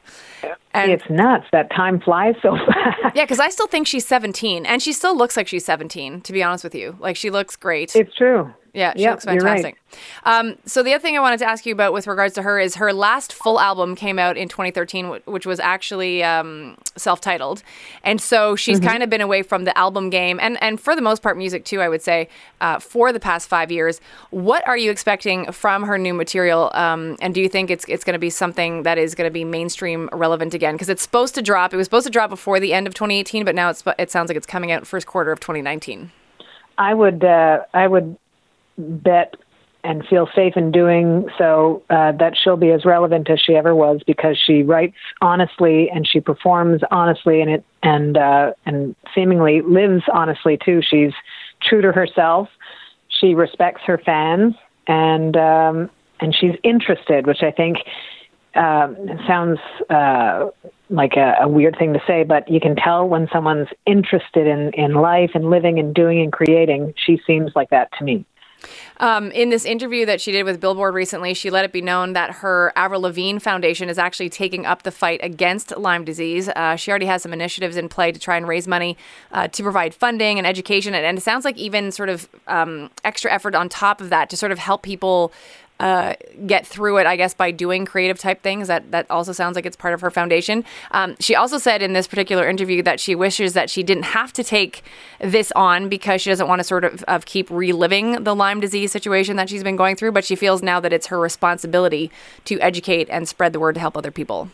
[0.74, 3.16] And it's nuts that time flies so fast.
[3.16, 6.22] yeah, because I still think she's 17, and she still looks like she's 17.
[6.22, 7.96] To be honest with you, like she looks great.
[7.96, 8.54] It's true.
[8.76, 9.72] Yeah, she Yep, looks you're right.
[9.72, 9.82] fantastic.
[10.26, 12.60] Um, so the other thing I wanted to ask you about with regards to her
[12.60, 17.64] is her last full album came out in 2013, which was actually um, self-titled,
[18.04, 18.90] and so she's Mm-hmm.
[18.90, 21.66] kind of been away from the album game and and for the most part music
[21.66, 21.82] too.
[21.82, 22.28] I would say
[22.62, 24.02] uh, for the past five years.
[24.32, 26.72] What are you expecting from her new material?
[26.74, 29.34] Um, and do you think it's it's going to be something that is going to
[29.34, 30.76] be mainstream relevant again?
[30.76, 31.74] Because it's supposed to drop.
[31.74, 34.28] It was supposed to drop before the end of 2018, but now it's it sounds
[34.30, 36.12] like it's coming out first quarter of 2019.
[36.78, 38.18] I would uh, I would
[38.78, 39.36] bet
[39.84, 43.76] and feel safe in doing so uh, that she'll be as relevant as she ever
[43.76, 49.62] was because she writes honestly and she performs honestly and it and uh, and seemingly
[49.62, 50.82] lives honestly too.
[50.82, 51.14] She's
[51.62, 52.50] true to herself.
[53.08, 54.56] She respects her fans
[54.88, 57.78] and um, and she's interested, which I think
[58.56, 58.96] um,
[59.28, 59.60] sounds
[59.90, 60.48] uh,
[60.90, 64.72] like a, a weird thing to say, but you can tell when someone's interested in,
[64.74, 66.94] in life and living and doing and creating.
[66.96, 68.26] She seems like that to me.
[68.98, 72.13] Um, in this interview that she did with Billboard recently, she let it be known
[72.13, 76.48] that her Avril Lavigne Foundation is actually taking up the fight against Lyme disease.
[76.50, 78.98] Uh, she already has some initiatives in play to try and raise money
[79.32, 82.89] uh, to provide funding and education, and, and it sounds like even sort of um,
[83.04, 85.32] extra effort on top of that to sort of help people
[85.80, 86.14] uh,
[86.46, 88.68] get through it, I guess, by doing creative type things.
[88.68, 90.64] That that also sounds like it's part of her foundation.
[90.92, 94.32] Um, she also said in this particular interview that she wishes that she didn't have
[94.34, 94.84] to take
[95.20, 98.92] this on because she doesn't want to sort of, of keep reliving the Lyme disease
[98.92, 100.12] situation that she's been going through.
[100.12, 102.12] But she feels now that it's her responsibility
[102.46, 104.50] to educate and spread the word to help other people.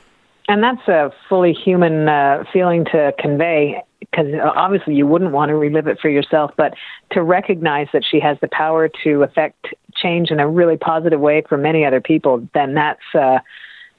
[0.48, 5.56] And that's a fully human uh, feeling to convey because obviously you wouldn't want to
[5.56, 6.74] relive it for yourself, but
[7.12, 9.68] to recognize that she has the power to affect
[10.02, 13.40] change in a really positive way for many other people, then that's uh,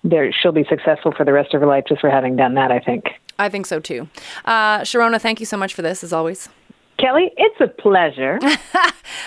[0.05, 0.33] there.
[0.33, 2.71] She'll be successful for the rest of her life just for having done that.
[2.71, 3.05] I think.
[3.39, 4.09] I think so too.
[4.45, 6.49] Uh, Sharona, thank you so much for this, as always.
[7.03, 8.39] Kelly, it's a pleasure.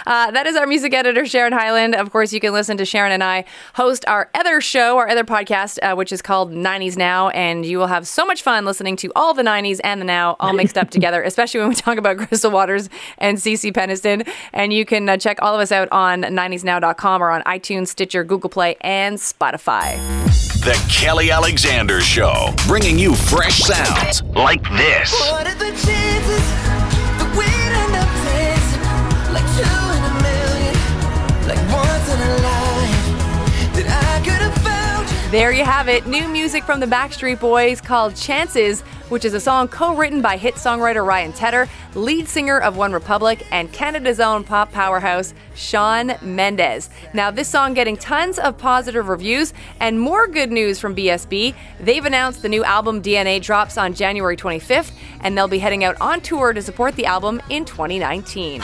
[0.07, 1.95] Uh, that is our music editor, Sharon Hyland.
[1.95, 5.23] Of course, you can listen to Sharon and I host our other show, our other
[5.23, 7.29] podcast, uh, which is called 90s Now.
[7.29, 10.35] And you will have so much fun listening to all the 90s and the now
[10.39, 14.27] all mixed up together, especially when we talk about Crystal Waters and Cece Peniston.
[14.53, 18.23] And you can uh, check all of us out on 90snow.com or on iTunes, Stitcher,
[18.23, 19.97] Google Play, and Spotify.
[20.61, 25.13] The Kelly Alexander Show, bringing you fresh sounds like this.
[35.31, 36.05] There you have it.
[36.05, 40.37] New music from the Backstreet Boys called Chances, which is a song co written by
[40.37, 46.13] hit songwriter Ryan Tedder, lead singer of One Republic, and Canada's own pop powerhouse, Shawn
[46.21, 46.91] Mendes.
[47.13, 51.55] Now, this song getting tons of positive reviews and more good news from BSB.
[51.79, 55.99] They've announced the new album DNA drops on January 25th, and they'll be heading out
[55.99, 58.61] on tour to support the album in 2019.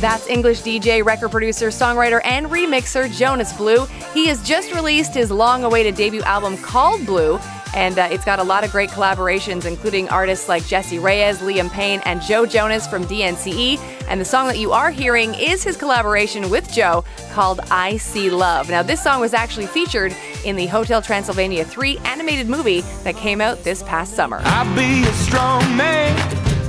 [0.00, 3.86] That's English DJ, record producer, songwriter, and remixer Jonas Blue.
[4.12, 7.38] He has just released his long awaited debut album called Blue,
[7.74, 11.70] and uh, it's got a lot of great collaborations, including artists like Jessie Reyez, Liam
[11.70, 13.78] Payne, and Joe Jonas from DNCE.
[14.08, 18.28] And the song that you are hearing is his collaboration with Joe called I See
[18.28, 18.68] Love.
[18.68, 23.40] Now, this song was actually featured in the Hotel Transylvania 3 animated movie that came
[23.40, 24.42] out this past summer.
[24.44, 26.14] I'll be a strong man.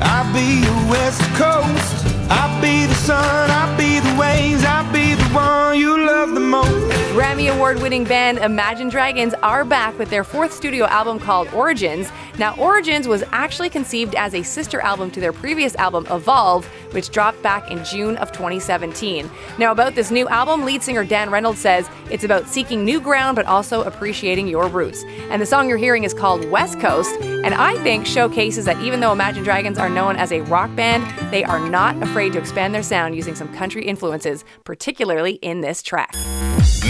[0.01, 2.16] I'll be your West Coast.
[2.29, 3.49] I'll be the sun.
[3.51, 4.63] I'll be the waves.
[4.65, 6.69] I'll be the one you love the most.
[7.13, 12.11] Grammy Award winning band Imagine Dragons are back with their fourth studio album called Origins.
[12.37, 17.09] Now, Origins was actually conceived as a sister album to their previous album, Evolve, which
[17.09, 19.29] dropped back in June of 2017.
[19.57, 23.35] Now, about this new album, lead singer Dan Reynolds says it's about seeking new ground
[23.35, 25.03] but also appreciating your roots.
[25.31, 28.99] And the song you're hearing is called West Coast, and I think showcases that even
[28.99, 32.75] though Imagine Dragons are known as a rock band, they are not afraid to expand
[32.75, 36.13] their sound using some country influences, particularly in this track.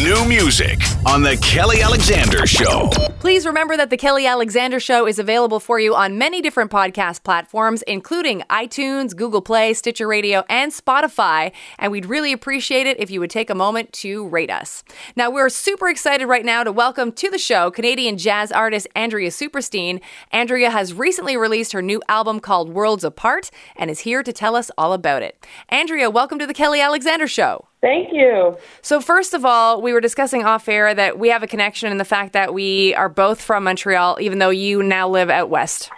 [0.04, 2.90] New music on The Kelly Alexander Show.
[3.20, 7.24] Please remember that The Kelly Alexander Show is available for you on many different podcast
[7.24, 11.52] platforms, including iTunes, Google Play, Stitcher Radio, and Spotify.
[11.80, 14.84] And we'd really appreciate it if you would take a moment to rate us.
[15.16, 19.30] Now, we're super excited right now to welcome to the show Canadian jazz artist Andrea
[19.30, 20.02] Superstein.
[20.32, 24.56] Andrea has recently released her new album called Worlds Apart and is here to tell
[24.56, 25.46] us all about it.
[25.70, 27.67] Andrea, welcome to The Kelly Alexander Show.
[27.80, 28.58] Thank you.
[28.82, 31.98] So, first of all, we were discussing off air that we have a connection in
[31.98, 35.92] the fact that we are both from Montreal, even though you now live out west.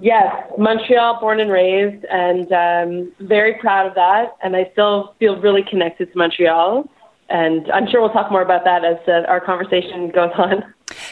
[0.00, 4.36] Yes, Montreal, born and raised, and um, very proud of that.
[4.42, 6.88] And I still feel really connected to Montreal.
[7.28, 10.62] And I'm sure we'll talk more about that as uh, our conversation goes on.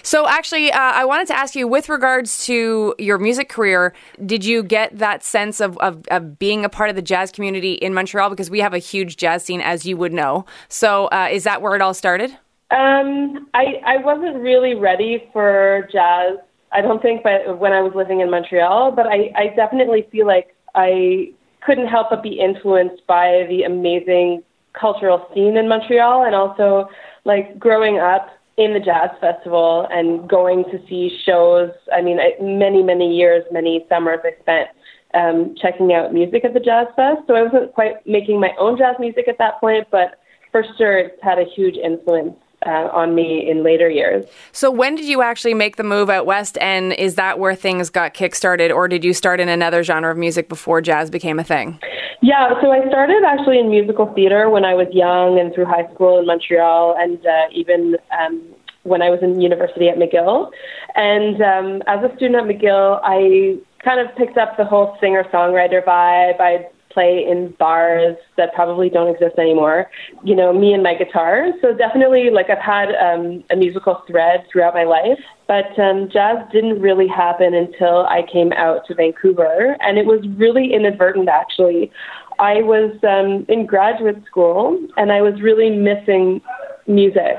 [0.03, 3.94] So, actually, uh, I wanted to ask you with regards to your music career,
[4.25, 7.72] did you get that sense of, of, of being a part of the jazz community
[7.72, 8.29] in Montreal?
[8.29, 10.44] Because we have a huge jazz scene, as you would know.
[10.68, 12.31] So, uh, is that where it all started?
[12.70, 16.38] Um, I, I wasn't really ready for jazz,
[16.72, 20.27] I don't think, but when I was living in Montreal, but I, I definitely feel
[20.27, 24.42] like I couldn't help but be influenced by the amazing
[24.78, 26.88] cultural scene in Montreal and also
[27.24, 31.70] like growing up in the jazz festival and going to see shows.
[31.92, 34.68] I mean, I, many, many years, many summers I spent
[35.14, 37.20] um, checking out music at the Jazz Fest.
[37.26, 40.98] So I wasn't quite making my own jazz music at that point, but for sure
[40.98, 44.25] it's had a huge influence uh, on me in later years.
[44.53, 46.59] So, when did you actually make the move out west?
[46.61, 50.18] And is that where things got kickstarted, or did you start in another genre of
[50.18, 51.79] music before jazz became a thing?
[52.22, 55.92] Yeah, so I started actually in musical theater when I was young and through high
[55.92, 58.40] school in Montreal and uh, even um,
[58.85, 60.51] when I was in university at McGill.
[60.94, 65.25] And um, as a student at McGill, I kind of picked up the whole singer
[65.33, 66.40] songwriter vibe.
[66.40, 69.90] I'd play in bars that probably don't exist anymore,
[70.24, 71.48] you know, me and my guitar.
[71.61, 75.18] So definitely, like, I've had um, a musical thread throughout my life.
[75.48, 79.76] But um, jazz didn't really happen until I came out to Vancouver.
[79.81, 81.90] And it was really inadvertent, actually.
[82.38, 86.40] I was um, in graduate school and I was really missing
[86.87, 87.37] music.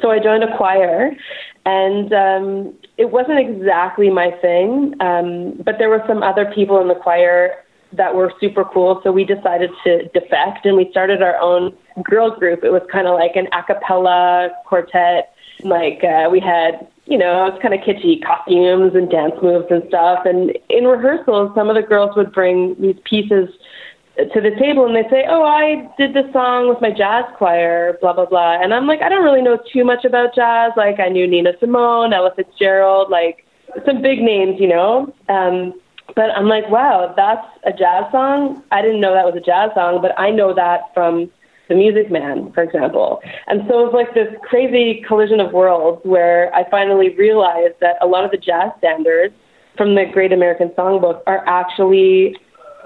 [0.00, 1.12] So I joined a choir,
[1.64, 6.88] and um, it wasn't exactly my thing, um, but there were some other people in
[6.88, 7.54] the choir
[7.92, 9.00] that were super cool.
[9.02, 12.64] So we decided to defect, and we started our own girl group.
[12.64, 15.32] It was kind of like an a cappella quartet.
[15.62, 19.66] Like uh, we had, you know, it was kind of kitschy costumes and dance moves
[19.70, 20.26] and stuff.
[20.26, 23.48] And in rehearsals, some of the girls would bring these pieces
[24.16, 27.98] to the table and they say, "Oh, I did this song with my jazz choir,
[28.00, 30.72] blah blah blah." And I'm like, I don't really know too much about jazz.
[30.76, 33.46] Like I knew Nina Simone, Ella Fitzgerald, like
[33.84, 35.12] some big names, you know.
[35.28, 35.74] Um,
[36.16, 38.62] but I'm like, wow, that's a jazz song.
[38.72, 41.30] I didn't know that was a jazz song, but I know that from
[41.68, 43.20] the Music Man, for example.
[43.46, 47.96] And so it was like this crazy collision of worlds where I finally realized that
[48.00, 49.34] a lot of the jazz standards
[49.76, 52.36] from the Great American Songbook are actually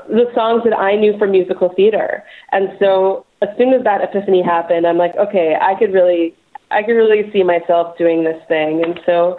[0.08, 2.24] the songs that I knew from musical theater.
[2.50, 6.34] And so as soon as that epiphany happened, I'm like, okay, I could really
[6.72, 8.82] I could really see myself doing this thing.
[8.84, 9.38] And so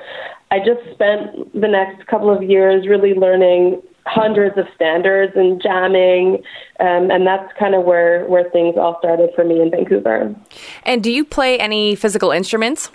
[0.51, 6.43] I just spent the next couple of years really learning hundreds of standards and jamming,
[6.79, 10.35] um, and that's kind of where where things all started for me in Vancouver.
[10.83, 12.89] And do you play any physical instruments?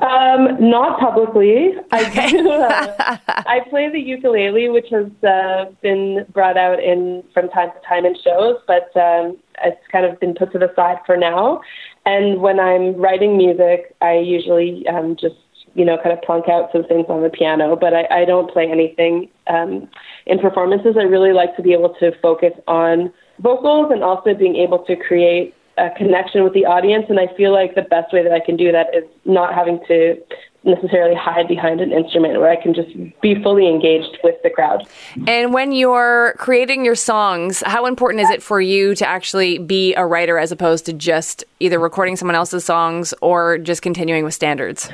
[0.00, 1.74] Um, not publicly.
[1.90, 2.50] I do.
[2.50, 7.88] Uh, I play the ukulele, which has uh, been brought out in from time to
[7.88, 11.60] time in shows, but um, it's kind of been put to the side for now.
[12.06, 15.36] And when I'm writing music, I usually um, just
[15.74, 18.50] you know, kind of plunk out some things on the piano, but I, I don't
[18.50, 19.88] play anything um,
[20.26, 20.96] in performances.
[20.98, 24.96] I really like to be able to focus on vocals and also being able to
[24.96, 27.06] create a connection with the audience.
[27.08, 29.80] And I feel like the best way that I can do that is not having
[29.88, 30.16] to
[30.64, 34.86] necessarily hide behind an instrument where I can just be fully engaged with the crowd.
[35.26, 39.94] And when you're creating your songs, how important is it for you to actually be
[39.94, 44.34] a writer as opposed to just either recording someone else's songs or just continuing with
[44.34, 44.90] standards?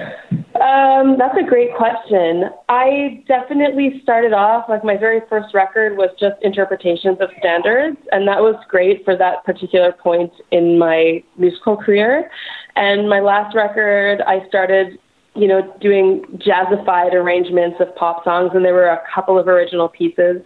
[0.60, 2.44] Um, that's a great question.
[2.68, 8.26] I definitely started off like my very first record was just interpretations of standards, and
[8.26, 12.30] that was great for that particular point in my musical career.
[12.74, 14.98] And my last record, I started
[15.36, 19.88] you know, doing jazzified arrangements of pop songs, and there were a couple of original
[19.88, 20.42] pieces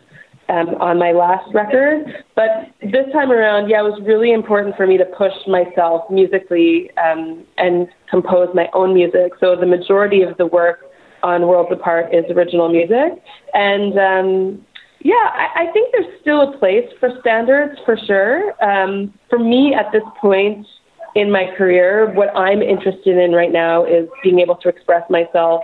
[0.49, 2.07] um, on my last record.
[2.35, 6.91] But this time around, yeah, it was really important for me to push myself musically
[6.97, 9.33] um, and compose my own music.
[9.41, 10.91] So the majority of the work
[11.23, 13.23] on Worlds Apart is original music,
[13.55, 14.67] and um,
[15.03, 18.53] yeah, I, I think there's still a place for standards for sure.
[18.63, 20.67] Um, for me, at this point
[21.15, 25.63] in my career, what I'm interested in right now is being able to express myself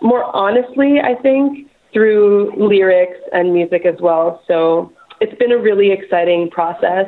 [0.00, 4.42] more honestly, I think, through lyrics and music as well.
[4.46, 7.06] So it's been a really exciting process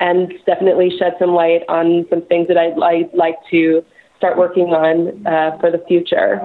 [0.00, 2.76] and definitely shed some light on some things that I'd,
[3.14, 3.84] like to
[4.16, 6.40] start working on uh, for the future.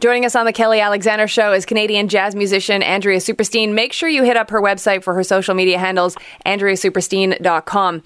[0.00, 3.72] Joining us on the Kelly Alexander Show is Canadian jazz musician Andrea Superstein.
[3.72, 8.02] Make sure you hit up her website for her social media handles, andreasuperstein.com.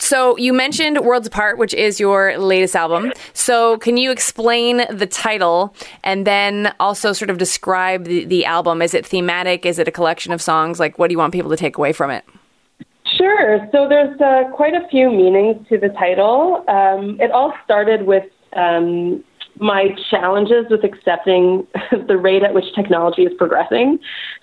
[0.00, 3.12] So you mentioned Worlds Apart, which is your latest album.
[3.32, 8.80] So can you explain the title and then also sort of describe the, the album?
[8.80, 9.66] Is it thematic?
[9.66, 10.78] Is it a collection of songs?
[10.78, 12.24] Like, what do you want people to take away from it?
[13.16, 13.68] Sure.
[13.72, 16.64] So there's uh, quite a few meanings to the title.
[16.68, 19.24] Um, it all started with um,
[19.60, 21.66] my challenges with accepting
[22.08, 23.98] the rate at which technology is progressing.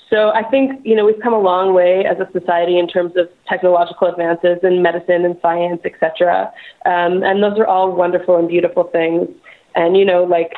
[0.10, 3.14] So I think you know we've come a long way as a society in terms
[3.16, 6.52] of technological advances in medicine and science, etc.
[6.86, 9.28] Um, and those are all wonderful and beautiful things.
[9.76, 10.54] And you know, like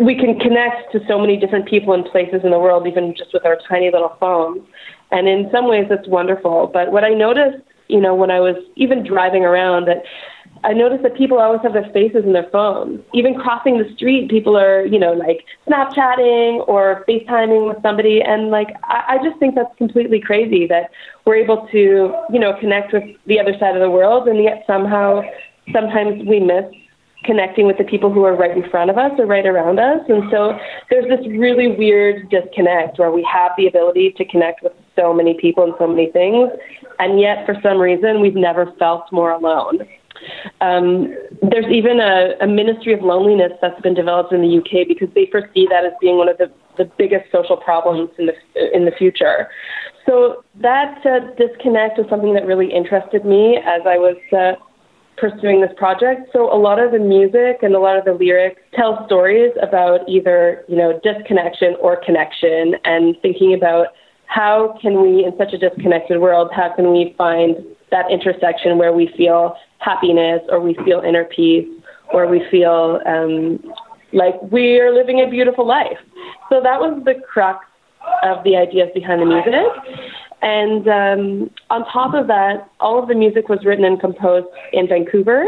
[0.00, 3.32] we can connect to so many different people and places in the world, even just
[3.32, 4.62] with our tiny little phones.
[5.10, 6.70] And in some ways, it's wonderful.
[6.72, 10.02] But what I noticed, you know, when I was even driving around, that
[10.64, 13.00] I noticed that people always have their faces in their phones.
[13.12, 18.22] Even crossing the street, people are, you know, like Snapchatting or FaceTiming with somebody.
[18.22, 20.90] And like, I, I just think that's completely crazy that
[21.26, 24.26] we're able to, you know, connect with the other side of the world.
[24.26, 25.22] And yet somehow,
[25.72, 26.64] sometimes we miss
[27.24, 30.00] connecting with the people who are right in front of us or right around us.
[30.08, 30.58] And so
[30.90, 35.34] there's this really weird disconnect where we have the ability to connect with so many
[35.34, 36.50] people and so many things.
[36.98, 39.80] And yet, for some reason, we've never felt more alone.
[40.60, 45.08] Um, there's even a, a ministry of loneliness that's been developed in the UK because
[45.14, 48.34] they foresee that as being one of the, the biggest social problems in the
[48.74, 49.48] in the future.
[50.06, 54.52] So that uh, disconnect was something that really interested me as I was uh,
[55.16, 56.28] pursuing this project.
[56.32, 60.08] So a lot of the music and a lot of the lyrics tell stories about
[60.08, 63.88] either you know disconnection or connection, and thinking about
[64.26, 67.56] how can we, in such a disconnected world, how can we find
[67.90, 71.68] that intersection where we feel happiness or we feel inner peace
[72.12, 73.62] or we feel um,
[74.12, 75.98] like we are living a beautiful life.
[76.48, 77.64] So that was the crux
[78.22, 79.54] of the ideas behind the music.
[80.42, 84.86] And um, on top of that, all of the music was written and composed in
[84.86, 85.46] Vancouver,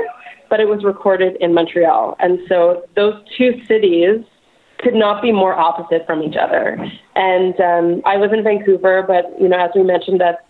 [0.49, 2.17] but it was recorded in Montreal.
[2.19, 4.25] And so those two cities
[4.79, 6.79] could not be more opposite from each other.
[7.15, 10.46] And um, I live in Vancouver, but you know, as we mentioned, that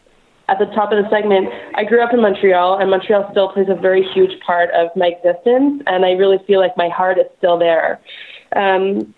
[0.48, 3.66] at the top of the segment, I grew up in Montreal, and Montreal still plays
[3.68, 7.26] a very huge part of my existence, and I really feel like my heart is
[7.38, 8.00] still there.
[8.54, 9.14] Um,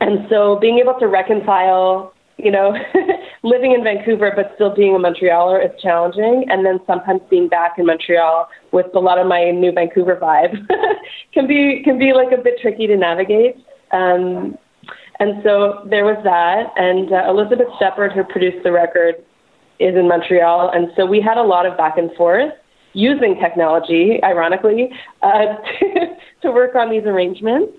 [0.00, 2.76] and so being able to reconcile, you know,
[3.44, 7.78] living in Vancouver but still being a Montrealer is challenging, and then sometimes being back
[7.78, 10.56] in Montreal with a lot of my new Vancouver vibe
[11.32, 13.56] can be can be like a bit tricky to navigate.
[13.92, 14.58] Um,
[15.20, 19.14] and so there was that, and uh, Elizabeth Shepherd, who produced the record,
[19.78, 22.52] is in Montreal, and so we had a lot of back and forth
[22.94, 24.90] using technology, ironically,
[25.22, 27.72] uh, to, to work on these arrangements.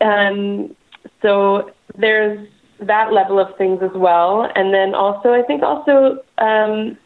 [0.00, 0.74] Um,
[1.22, 2.48] so there's
[2.80, 6.96] that level of things as well, and then also I think also um,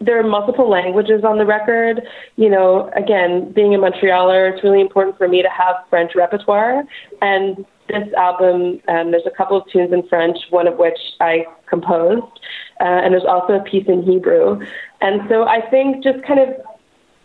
[0.00, 2.02] there are multiple languages on the record.
[2.36, 6.84] You know, again, being a Montrealer, it's really important for me to have French repertoire,
[7.20, 11.46] and this album, um, there's a couple of tunes in French, one of which I
[11.66, 12.40] composed,
[12.80, 14.60] uh, and there's also a piece in Hebrew.
[15.00, 16.48] And so I think just kind of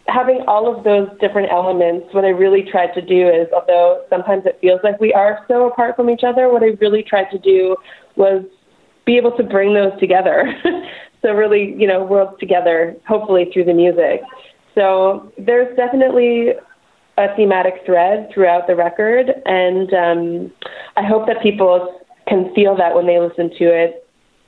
[0.08, 4.46] having all of those different elements, what I really tried to do is, although sometimes
[4.46, 7.40] it feels like we are so apart from each other, what I really tried to
[7.40, 7.76] do
[8.16, 8.44] was
[9.06, 10.54] be able to bring those together.
[11.22, 14.22] so really, you know, worlds together, hopefully through the music.
[14.76, 16.54] So there's definitely
[17.18, 20.52] a thematic thread throughout the record, and um,
[20.98, 24.08] I hope that people can feel that when they listen to it.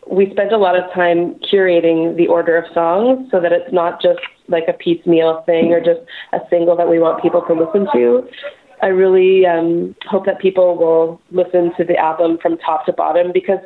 [0.10, 4.02] We spent a lot of time curating the order of songs so that it's not
[4.02, 6.00] just like a piecemeal thing or just
[6.32, 8.24] a single that we want people to listen to.
[8.82, 13.32] I really um, hope that people will listen to the album from top to bottom
[13.34, 13.60] because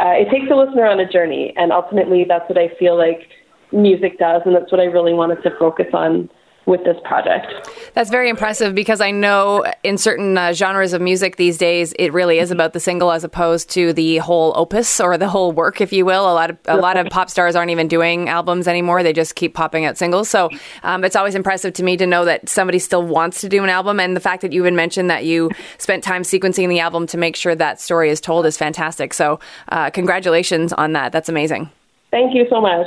[0.00, 3.28] uh, it takes the listener on a journey, and ultimately that's what I feel like
[3.72, 6.30] music does, and that's what I really wanted to focus on
[6.68, 7.68] with this project.
[7.94, 12.12] That's very impressive because I know in certain uh, genres of music these days, it
[12.12, 15.80] really is about the single as opposed to the whole opus or the whole work,
[15.80, 16.30] if you will.
[16.30, 19.34] A lot of a lot of pop stars aren't even doing albums anymore; they just
[19.34, 20.28] keep popping out singles.
[20.28, 20.50] So
[20.82, 23.70] um, it's always impressive to me to know that somebody still wants to do an
[23.70, 27.06] album, and the fact that you even mentioned that you spent time sequencing the album
[27.06, 29.14] to make sure that story is told is fantastic.
[29.14, 29.40] So
[29.70, 31.12] uh, congratulations on that.
[31.12, 31.70] That's amazing.
[32.10, 32.86] Thank you so much.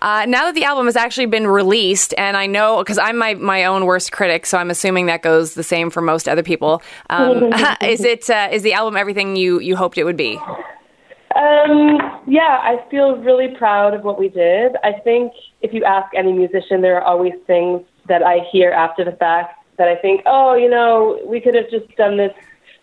[0.00, 3.34] Uh, now that the album has actually been released, and I know because I'm my,
[3.34, 6.82] my own worst critic, so I'm assuming that goes the same for most other people.
[7.08, 7.52] Um,
[7.82, 10.38] is it uh, is the album everything you you hoped it would be?
[11.36, 14.72] Um, yeah, I feel really proud of what we did.
[14.82, 19.04] I think if you ask any musician, there are always things that I hear after
[19.04, 22.32] the fact that I think, oh, you know, we could have just done this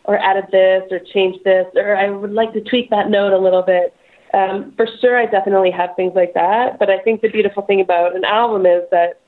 [0.05, 3.37] or added this or changed this, or I would like to tweak that note a
[3.37, 3.94] little bit.
[4.33, 6.79] Um, for sure, I definitely have things like that.
[6.79, 9.21] But I think the beautiful thing about an album is that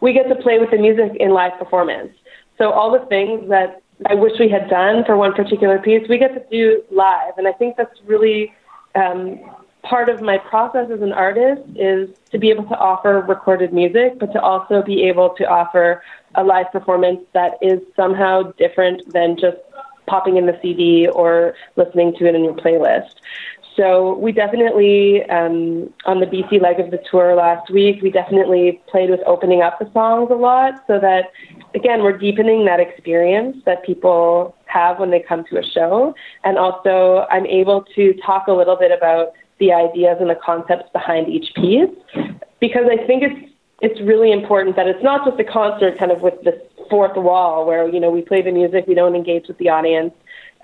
[0.00, 2.12] we get to play with the music in live performance.
[2.56, 6.18] So all the things that I wish we had done for one particular piece, we
[6.18, 7.36] get to do live.
[7.36, 8.52] And I think that's really
[8.94, 9.40] um,
[9.82, 14.18] part of my process as an artist is to be able to offer recorded music,
[14.18, 16.02] but to also be able to offer
[16.34, 19.56] a live performance that is somehow different than just
[20.06, 23.14] popping in the CD or listening to it in your playlist.
[23.78, 28.80] So we definitely, um, on the BC leg of the tour last week, we definitely
[28.88, 31.30] played with opening up the songs a lot so that,
[31.76, 36.12] again, we're deepening that experience that people have when they come to a show.
[36.42, 39.28] And also, I'm able to talk a little bit about
[39.60, 41.90] the ideas and the concepts behind each piece
[42.60, 46.20] because I think it's it's really important that it's not just a concert kind of
[46.20, 46.60] with this
[46.90, 50.12] fourth wall where you know we play the music, we don't engage with the audience,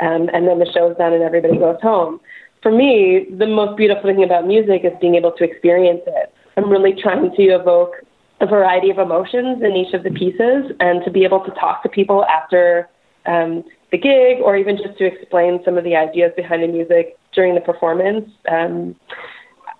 [0.00, 2.20] um, and then the show's done and everybody goes home.
[2.64, 6.32] For me, the most beautiful thing about music is being able to experience it.
[6.56, 7.96] I'm really trying to evoke
[8.40, 11.82] a variety of emotions in each of the pieces, and to be able to talk
[11.82, 12.88] to people after
[13.26, 17.18] um, the gig, or even just to explain some of the ideas behind the music
[17.34, 18.30] during the performance.
[18.50, 18.96] Um,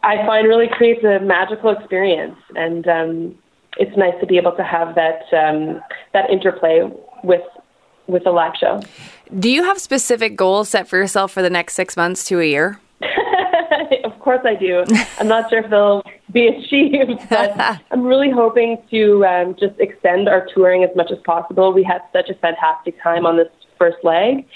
[0.03, 3.35] I find really creates a magical experience, and um,
[3.79, 5.81] it's nice to be able to have that um,
[6.13, 6.83] that interplay
[7.23, 7.41] with
[8.07, 8.81] with a live show.
[9.39, 12.45] Do you have specific goals set for yourself for the next six months to a
[12.45, 12.81] year?
[14.05, 14.85] of course I do.
[15.19, 16.03] I'm not sure if they'll
[16.33, 17.59] be achieved, but
[17.91, 21.73] I'm really hoping to um, just extend our touring as much as possible.
[21.73, 23.49] We had such a fantastic time on this
[23.79, 24.47] first leg.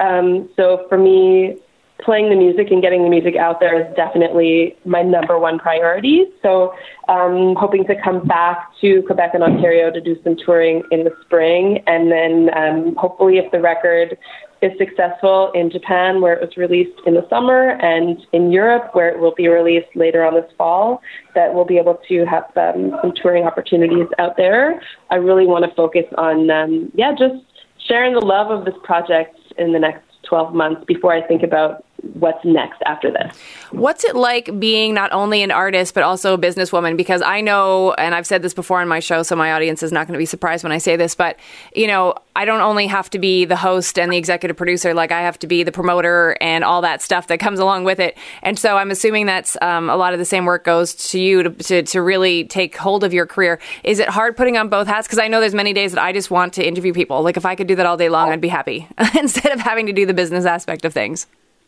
[0.00, 1.56] Um, so for me,
[2.04, 6.26] playing the music and getting the music out there is definitely my number one priority.
[6.42, 6.74] So,
[7.08, 11.12] um, hoping to come back to Quebec and Ontario to do some touring in the
[11.24, 14.18] spring, and then um, hopefully, if the record
[14.62, 19.08] is successful in Japan, where it was released in the summer, and in Europe, where
[19.08, 21.02] it will be released later on this fall,
[21.34, 24.80] that we'll be able to have um, some touring opportunities out there.
[25.10, 27.44] I really want to focus on, um, yeah, just
[27.86, 31.85] sharing the love of this project in the next 12 months before I think about
[32.02, 33.36] what's next after this.
[33.70, 36.96] What's it like being not only an artist but also a businesswoman?
[36.96, 39.92] Because I know, and I've said this before on my show, so my audience is
[39.92, 41.38] not going to be surprised when I say this, but
[41.74, 45.12] you know, I don't only have to be the host and the executive producer, like
[45.12, 48.16] I have to be the promoter and all that stuff that comes along with it.
[48.42, 51.42] And so I'm assuming that's um, a lot of the same work goes to you
[51.42, 53.58] to, to, to really take hold of your career.
[53.84, 55.06] Is it hard putting on both hats?
[55.06, 57.22] Because I know there's many days that I just want to interview people.
[57.22, 58.86] Like if I could do that all day long, I'd be happy
[59.18, 61.26] instead of having to do the business aspect of things.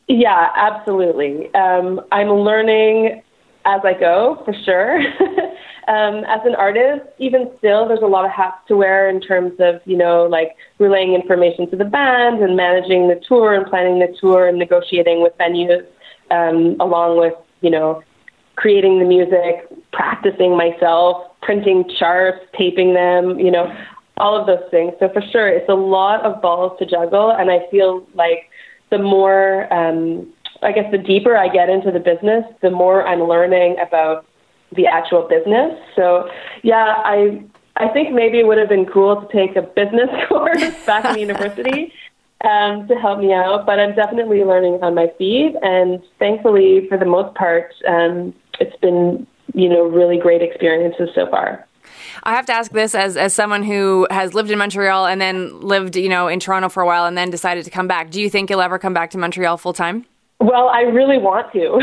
[0.09, 1.53] Yeah, absolutely.
[1.55, 3.23] Um, I'm learning
[3.67, 4.99] as I go, for sure.
[5.89, 9.53] um, as an artist, even still, there's a lot of hats to wear in terms
[9.59, 13.99] of, you know, like relaying information to the band and managing the tour and planning
[13.99, 15.85] the tour and negotiating with venues,
[16.31, 18.03] um, along with, you know,
[18.57, 23.71] creating the music, practicing myself, printing charts, taping them, you know,
[24.17, 24.95] all of those things.
[24.99, 28.49] So for sure, it's a lot of balls to juggle, and I feel like
[28.91, 30.33] the more, um,
[30.63, 34.27] I guess, the deeper I get into the business, the more I'm learning about
[34.75, 35.79] the actual business.
[35.97, 36.29] So,
[36.63, 37.43] yeah, I
[37.77, 41.19] I think maybe it would have been cool to take a business course back in
[41.19, 41.93] university
[42.43, 46.99] um, to help me out, but I'm definitely learning on my feet, and thankfully, for
[46.99, 51.67] the most part, um, it's been you know really great experiences so far.
[52.23, 55.61] I have to ask this as, as someone who has lived in Montreal and then
[55.61, 58.11] lived, you know, in Toronto for a while and then decided to come back.
[58.11, 60.05] Do you think you'll ever come back to Montreal full time?
[60.41, 61.81] Well, I really want to.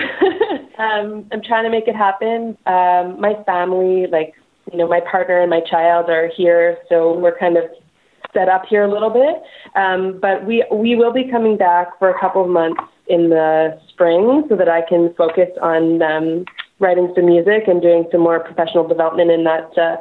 [0.81, 2.57] um, I'm trying to make it happen.
[2.65, 4.33] Um, my family, like,
[4.71, 7.65] you know, my partner and my child are here, so we're kind of
[8.33, 9.41] set up here a little bit.
[9.75, 13.79] Um, but we we will be coming back for a couple of months in the
[13.89, 16.45] spring so that I can focus on um,
[16.79, 19.97] writing some music and doing some more professional development in that uh,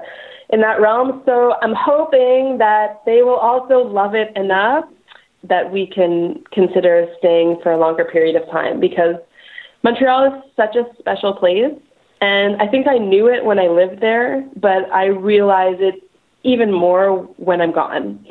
[0.51, 1.22] in that realm.
[1.25, 4.85] So I'm hoping that they will also love it enough
[5.49, 9.16] that we can consider staying for a longer period of time because
[9.83, 11.72] Montreal is such a special place.
[12.20, 16.03] And I think I knew it when I lived there, but I realize it
[16.43, 18.25] even more when I'm gone.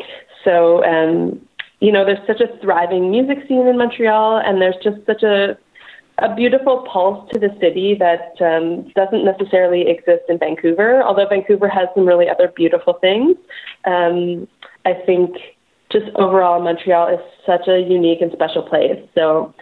[0.43, 1.39] So, um,
[1.79, 5.57] you know, there's such a thriving music scene in Montreal, and there's just such a
[6.23, 11.03] a beautiful pulse to the city that um, doesn't necessarily exist in Vancouver.
[11.03, 13.35] Although Vancouver has some really other beautiful things,
[13.85, 14.47] um,
[14.85, 15.35] I think
[15.91, 18.97] just overall Montreal is such a unique and special place.
[19.13, 19.53] So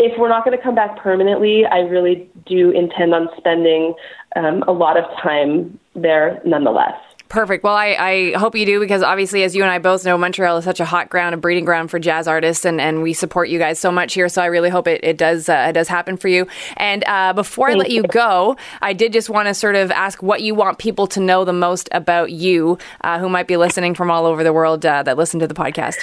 [0.00, 3.94] if we're not going to come back permanently, I really do intend on spending
[4.34, 6.98] um, a lot of time there nonetheless.
[7.34, 7.64] Perfect.
[7.64, 10.56] Well, I, I hope you do because obviously, as you and I both know, Montreal
[10.58, 13.48] is such a hot ground, a breeding ground for jazz artists, and, and we support
[13.48, 14.28] you guys so much here.
[14.28, 16.46] So I really hope it, it does uh, it does happen for you.
[16.76, 20.22] And uh, before I let you go, I did just want to sort of ask
[20.22, 23.96] what you want people to know the most about you, uh, who might be listening
[23.96, 25.96] from all over the world uh, that listen to the podcast.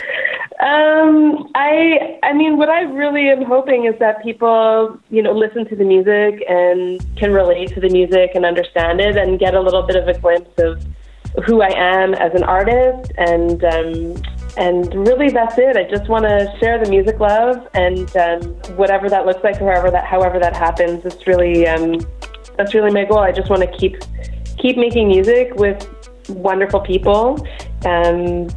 [0.60, 5.66] Um, I I mean, what I really am hoping is that people, you know, listen
[5.70, 9.62] to the music and can relate to the music and understand it and get a
[9.62, 10.84] little bit of a glimpse of
[11.46, 14.22] who I am as an artist and um,
[14.58, 15.78] and really that's it.
[15.78, 18.42] I just want to share the music love and um,
[18.76, 21.06] whatever that looks like, however that however that happens.
[21.06, 22.00] It's really um,
[22.58, 23.20] that's really my goal.
[23.20, 23.98] I just want to keep
[24.58, 25.88] keep making music with
[26.30, 27.46] wonderful people.
[27.86, 28.50] Um,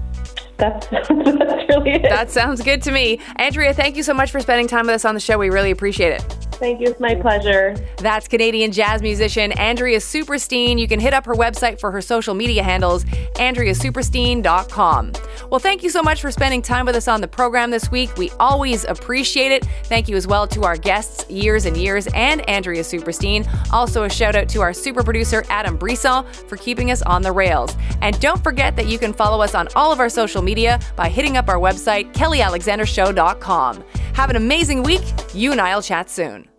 [0.57, 2.03] that's that's really it.
[2.03, 3.21] That sounds good to me.
[3.37, 5.39] Andrea, thank you so much for spending time with us on the show.
[5.39, 6.45] We really appreciate it.
[6.55, 6.89] Thank you.
[6.89, 7.77] It's my pleasure.
[7.99, 10.79] That's Canadian jazz musician Andrea Superstein.
[10.79, 15.13] You can hit up her website for her social media handles, andreasuperstein.com.
[15.51, 18.17] Well, thank you so much for spending time with us on the program this week.
[18.17, 19.65] We always appreciate it.
[19.85, 23.47] Thank you as well to our guests, Years and Years, and Andrea Superstein.
[23.73, 27.33] Also, a shout out to our super producer, Adam Brisson, for keeping us on the
[27.33, 27.77] rails.
[28.01, 31.09] And don't forget that you can follow us on all of our social media by
[31.09, 33.85] hitting up our website, kellyalexandershow.com.
[34.15, 35.03] Have an amazing week.
[35.35, 36.54] You and I will chat soon.